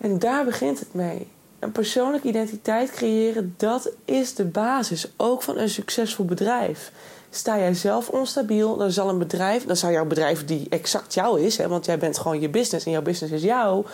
En 0.00 0.18
daar 0.18 0.44
begint 0.44 0.78
het 0.78 0.94
mee. 0.94 1.28
Een 1.58 1.72
persoonlijke 1.72 2.28
identiteit 2.28 2.90
creëren, 2.90 3.54
dat 3.56 3.92
is 4.04 4.34
de 4.34 4.44
basis. 4.44 5.12
Ook 5.16 5.42
van 5.42 5.58
een 5.58 5.68
succesvol 5.68 6.24
bedrijf. 6.24 6.92
Sta 7.30 7.58
jij 7.58 7.74
zelf 7.74 8.08
onstabiel, 8.08 8.76
dan 8.76 8.90
zal 8.90 9.08
een 9.08 9.18
bedrijf, 9.18 9.64
dan 9.64 9.76
zou 9.76 9.92
jouw 9.92 10.04
bedrijf 10.04 10.44
die 10.44 10.66
exact 10.68 11.14
jou 11.14 11.40
is, 11.40 11.56
hè, 11.56 11.68
want 11.68 11.84
jij 11.84 11.98
bent 11.98 12.18
gewoon 12.18 12.40
je 12.40 12.48
business 12.48 12.86
en 12.86 12.92
jouw 12.92 13.02
business 13.02 13.34
is 13.34 13.42
jou, 13.42 13.86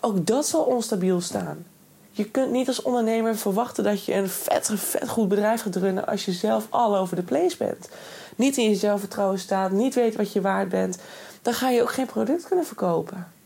Ook 0.00 0.26
dat 0.26 0.46
zal 0.46 0.62
onstabiel 0.62 1.20
staan. 1.20 1.66
Je 2.10 2.30
kunt 2.30 2.50
niet 2.50 2.68
als 2.68 2.82
ondernemer 2.82 3.36
verwachten 3.36 3.84
dat 3.84 4.04
je 4.04 4.14
een 4.14 4.28
vet, 4.28 4.70
vet 4.74 5.08
goed 5.08 5.28
bedrijf 5.28 5.62
gaat 5.62 5.76
runnen 5.76 6.06
als 6.06 6.24
je 6.24 6.32
zelf 6.32 6.66
all 6.70 6.96
over 6.96 7.16
de 7.16 7.22
place 7.22 7.56
bent. 7.56 7.88
Niet 8.36 8.56
in 8.56 8.68
je 8.68 8.74
zelfvertrouwen 8.74 9.38
staat, 9.38 9.70
niet 9.70 9.94
weet 9.94 10.16
wat 10.16 10.32
je 10.32 10.40
waard 10.40 10.68
bent. 10.68 10.98
Dan 11.42 11.54
ga 11.54 11.70
je 11.70 11.82
ook 11.82 11.92
geen 11.92 12.06
product 12.06 12.44
kunnen 12.44 12.66
verkopen. 12.66 13.37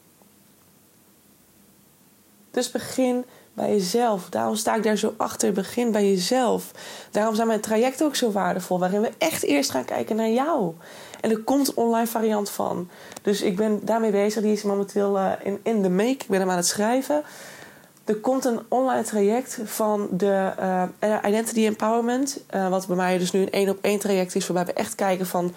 Dus 2.52 2.70
begin 2.70 3.24
bij 3.54 3.70
jezelf. 3.70 4.28
Daarom 4.28 4.54
sta 4.54 4.74
ik 4.74 4.82
daar 4.82 4.96
zo 4.96 5.14
achter. 5.16 5.52
Begin 5.52 5.92
bij 5.92 6.08
jezelf. 6.08 6.70
Daarom 7.10 7.34
zijn 7.34 7.46
mijn 7.46 7.60
trajecten 7.60 8.06
ook 8.06 8.16
zo 8.16 8.32
waardevol. 8.32 8.78
Waarin 8.78 9.00
we 9.00 9.10
echt 9.18 9.42
eerst 9.42 9.70
gaan 9.70 9.84
kijken 9.84 10.16
naar 10.16 10.30
jou. 10.30 10.74
En 11.20 11.30
er 11.30 11.38
komt 11.38 11.68
een 11.68 11.76
online 11.76 12.06
variant 12.06 12.50
van. 12.50 12.88
Dus 13.22 13.42
ik 13.42 13.56
ben 13.56 13.80
daarmee 13.84 14.10
bezig. 14.10 14.42
Die 14.42 14.52
is 14.52 14.62
momenteel 14.62 15.16
uh, 15.16 15.32
in, 15.42 15.60
in 15.62 15.82
de 15.82 15.90
make. 15.90 16.10
Ik 16.10 16.26
ben 16.28 16.40
hem 16.40 16.50
aan 16.50 16.56
het 16.56 16.66
schrijven. 16.66 17.22
Er 18.04 18.16
komt 18.16 18.44
een 18.44 18.60
online 18.68 19.02
traject 19.02 19.58
van 19.64 20.08
de 20.10 20.52
uh, 21.00 21.16
Identity 21.26 21.64
Empowerment. 21.64 22.40
Uh, 22.54 22.68
wat 22.68 22.86
bij 22.86 22.96
mij 22.96 23.18
dus 23.18 23.32
nu 23.32 23.40
een 23.40 23.50
één 23.50 23.68
op 23.68 23.78
één 23.80 23.98
traject 23.98 24.34
is. 24.34 24.46
Waarbij 24.46 24.74
we 24.74 24.80
echt 24.80 24.94
kijken 24.94 25.26
van 25.26 25.54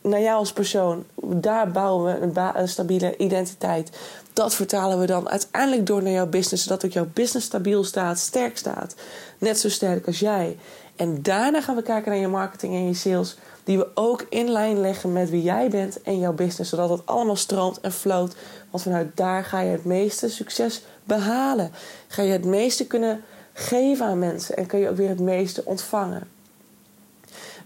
naar 0.00 0.20
jou 0.20 0.38
als 0.38 0.52
persoon. 0.52 1.04
Daar 1.22 1.70
bouwen 1.70 2.20
we 2.20 2.40
een, 2.54 2.68
stabiele 2.68 3.16
identiteit. 3.16 3.90
Dat 4.32 4.54
vertalen 4.54 4.98
we 4.98 5.06
dan 5.06 5.28
uiteindelijk 5.28 5.86
door 5.86 6.02
naar 6.02 6.12
jouw 6.12 6.26
business. 6.26 6.62
Zodat 6.62 6.84
ook 6.84 6.92
jouw 6.92 7.08
business 7.12 7.46
stabiel 7.46 7.84
staat, 7.84 8.18
sterk 8.18 8.56
staat. 8.58 8.94
Net 9.38 9.58
zo 9.58 9.68
sterk 9.68 10.06
als 10.06 10.18
jij. 10.18 10.56
En 10.96 11.22
daarna 11.22 11.60
gaan 11.60 11.76
we 11.76 11.82
kijken 11.82 12.10
naar 12.10 12.20
je 12.20 12.28
marketing 12.28 12.74
en 12.74 12.86
je 12.86 12.94
sales. 12.94 13.36
Die 13.64 13.78
we 13.78 13.88
ook 13.94 14.26
in 14.28 14.50
lijn 14.50 14.80
leggen 14.80 15.12
met 15.12 15.30
wie 15.30 15.42
jij 15.42 15.68
bent 15.68 16.02
en 16.02 16.18
jouw 16.18 16.32
business. 16.32 16.70
Zodat 16.70 16.90
het 16.90 17.06
allemaal 17.06 17.36
stroomt 17.36 17.80
en 17.80 17.92
floot. 17.92 18.34
Want 18.70 18.82
vanuit 18.82 19.16
daar 19.16 19.44
ga 19.44 19.60
je 19.60 19.70
het 19.70 19.84
meeste 19.84 20.28
succes 20.28 20.82
behalen. 21.04 21.72
Ga 22.08 22.22
je 22.22 22.32
het 22.32 22.44
meeste 22.44 22.86
kunnen 22.86 23.22
geven 23.52 24.06
aan 24.06 24.18
mensen. 24.18 24.56
En 24.56 24.66
kun 24.66 24.78
je 24.78 24.88
ook 24.88 24.96
weer 24.96 25.08
het 25.08 25.20
meeste 25.20 25.64
ontvangen. 25.64 26.39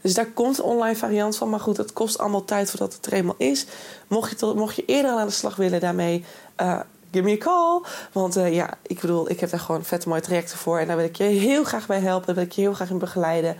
Dus 0.04 0.14
daar 0.14 0.26
komt 0.26 0.58
een 0.58 0.64
online 0.64 0.96
variant 0.96 1.36
van. 1.36 1.50
Maar 1.50 1.60
goed, 1.60 1.76
het 1.76 1.92
kost 1.92 2.18
allemaal 2.18 2.44
tijd 2.44 2.70
voordat 2.70 2.92
het 2.92 3.06
er 3.06 3.12
eenmaal 3.12 3.34
is. 3.38 3.66
Mocht 4.06 4.40
je, 4.40 4.52
mocht 4.56 4.76
je 4.76 4.84
eerder 4.84 5.10
aan 5.10 5.26
de 5.26 5.32
slag 5.32 5.56
willen 5.56 5.80
daarmee, 5.80 6.24
uh, 6.60 6.80
give 7.10 7.24
me 7.24 7.32
a 7.32 7.36
call. 7.36 7.82
Want 8.12 8.36
uh, 8.36 8.54
ja, 8.54 8.78
ik 8.82 9.00
bedoel, 9.00 9.30
ik 9.30 9.40
heb 9.40 9.50
daar 9.50 9.60
gewoon 9.60 9.84
vet 9.84 10.06
mooie 10.06 10.20
trajecten 10.20 10.58
voor. 10.58 10.78
En 10.78 10.86
daar 10.86 10.96
wil 10.96 11.04
ik 11.04 11.16
je 11.16 11.24
heel 11.24 11.64
graag 11.64 11.86
bij 11.86 12.00
helpen. 12.00 12.26
Daar 12.26 12.34
wil 12.34 12.44
ik 12.44 12.52
je 12.52 12.60
heel 12.60 12.72
graag 12.72 12.90
in 12.90 12.98
begeleiden. 12.98 13.56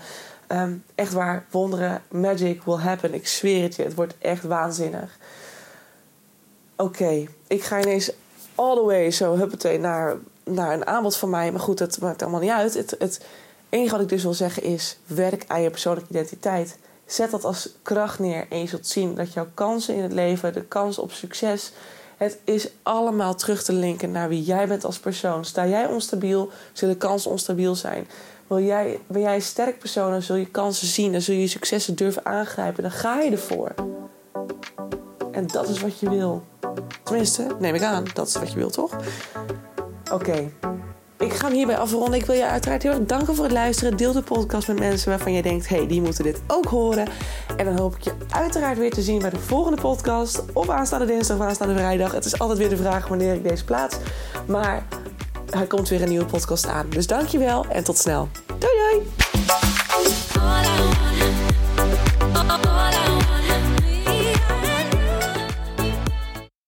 Um, 0.48 0.85
echt 0.94 1.12
waar, 1.12 1.46
wonderen, 1.50 2.02
magic 2.11 2.62
will 2.62 2.78
happen. 2.78 3.14
Ik 3.14 3.28
zweer 3.28 3.62
het 3.62 3.76
je, 3.76 3.83
het 3.83 3.94
wordt 3.94 4.14
echt 4.18 4.42
waanzinnig. 4.42 5.18
Oké, 6.76 7.26
ik 7.46 7.62
ga 7.62 7.80
ineens 7.80 8.12
all 8.54 8.74
the 8.74 8.83
way 8.83 9.11
zo 9.11 9.37
huppatee 9.37 9.78
naar, 9.78 10.16
naar 10.44 10.72
een 10.72 10.87
aanbod 10.87 11.16
van 11.16 11.30
mij. 11.30 11.52
Maar 11.52 11.61
goed, 11.61 11.78
dat 11.78 12.00
maakt 12.00 12.22
allemaal 12.22 12.40
niet 12.40 12.50
uit. 12.50 12.74
Het, 12.74 12.94
het 12.98 13.20
enige 13.74 13.92
wat 13.92 14.00
ik 14.00 14.08
dus 14.08 14.22
wil 14.22 14.34
zeggen 14.34 14.62
is: 14.62 14.96
werk 15.06 15.44
aan 15.46 15.62
je 15.62 15.70
persoonlijke 15.70 16.10
identiteit. 16.10 16.78
Zet 17.06 17.30
dat 17.30 17.44
als 17.44 17.68
kracht 17.82 18.18
neer 18.18 18.46
en 18.50 18.58
je 18.58 18.66
zult 18.66 18.87
zien 18.87 19.14
dat 19.14 19.32
jouw 19.32 19.46
kansen 19.54 19.94
in 19.94 20.02
het 20.02 20.12
leven, 20.12 20.52
de 20.52 20.64
kans 20.64 20.98
op 20.98 21.12
succes, 21.12 21.72
het 22.16 22.38
is 22.44 22.68
allemaal 22.82 23.34
terug 23.34 23.62
te 23.62 23.72
linken 23.72 24.10
naar 24.10 24.28
wie 24.28 24.42
jij 24.42 24.68
bent 24.68 24.84
als 24.84 24.98
persoon. 24.98 25.44
Sta 25.44 25.66
jij 25.66 25.87
onstabiel, 25.87 26.50
zullen 26.72 26.98
kansen 26.98 27.30
onstabiel 27.30 27.74
zijn. 27.74 28.06
Wil 28.46 28.60
jij, 28.60 29.00
ben 29.06 29.20
jij 29.20 29.34
een 29.34 29.42
sterk 29.42 29.78
persoon, 29.78 30.10
dan 30.10 30.22
zul 30.22 30.37
je 30.37 30.46
kansen 30.46 30.87
zien, 30.87 31.12
dan 31.12 31.20
zul 31.20 31.34
je 31.34 31.46
successen 31.46 31.94
durven 31.94 32.24
aangrijpen. 32.24 32.82
Dan 32.82 32.92
ga 32.92 33.20
je 33.20 33.30
ervoor. 33.30 33.74
En 35.32 35.46
dat 35.46 35.68
is 35.68 35.80
wat 35.80 35.98
je 35.98 36.10
wil. 36.10 36.42
Tenminste, 37.02 37.46
neem 37.58 37.74
ik 37.74 37.82
aan, 37.82 38.04
dat 38.14 38.26
is 38.26 38.34
wat 38.34 38.52
je 38.52 38.58
wil, 38.58 38.70
toch? 38.70 38.96
Oké. 40.12 40.50
Ik 41.35 41.40
ga 41.40 41.47
hem 41.47 41.57
hierbij 41.57 41.79
afronden. 41.79 42.18
Ik 42.18 42.27
wil 42.27 42.37
je 42.37 42.47
uiteraard 42.47 42.83
heel 42.83 42.92
erg 42.92 43.07
danken 43.07 43.35
voor 43.35 43.44
het 43.44 43.53
luisteren. 43.53 43.97
Deel 43.97 44.12
de 44.12 44.23
podcast 44.23 44.68
met 44.68 44.79
mensen 44.79 45.09
waarvan 45.09 45.33
je 45.33 45.42
denkt: 45.42 45.68
hey, 45.68 45.87
die 45.87 46.03
moeten 46.03 46.25
dit 46.25 46.40
ook 46.47 46.66
horen. 46.66 47.09
En 47.57 47.64
dan 47.64 47.79
hoop 47.79 47.94
ik 47.94 48.03
je 48.03 48.12
uiteraard 48.31 48.79
weer 48.79 48.90
te 48.90 49.03
zien 49.03 49.18
bij 49.18 49.31
de 49.31 49.38
volgende 49.38 49.81
podcast. 49.81 50.42
Of 50.53 50.68
aanstaande 50.68 51.07
dinsdag 51.07 51.37
of 51.37 51.42
aanstaande 51.42 51.75
vrijdag. 51.75 52.12
Het 52.12 52.25
is 52.25 52.38
altijd 52.38 52.59
weer 52.59 52.68
de 52.68 52.77
vraag 52.77 53.09
wanneer 53.09 53.35
ik 53.35 53.49
deze 53.49 53.64
plaats. 53.64 53.97
Maar 54.47 54.87
er 55.51 55.66
komt 55.66 55.88
weer 55.88 56.03
een 56.03 56.09
nieuwe 56.09 56.27
podcast 56.27 56.66
aan. 56.66 56.87
Dus 56.88 57.07
dankjewel 57.07 57.66
en 57.68 57.85
tot 57.85 57.99
snel. 57.99 58.29
Doei 58.59 58.73
doei! 58.90 59.03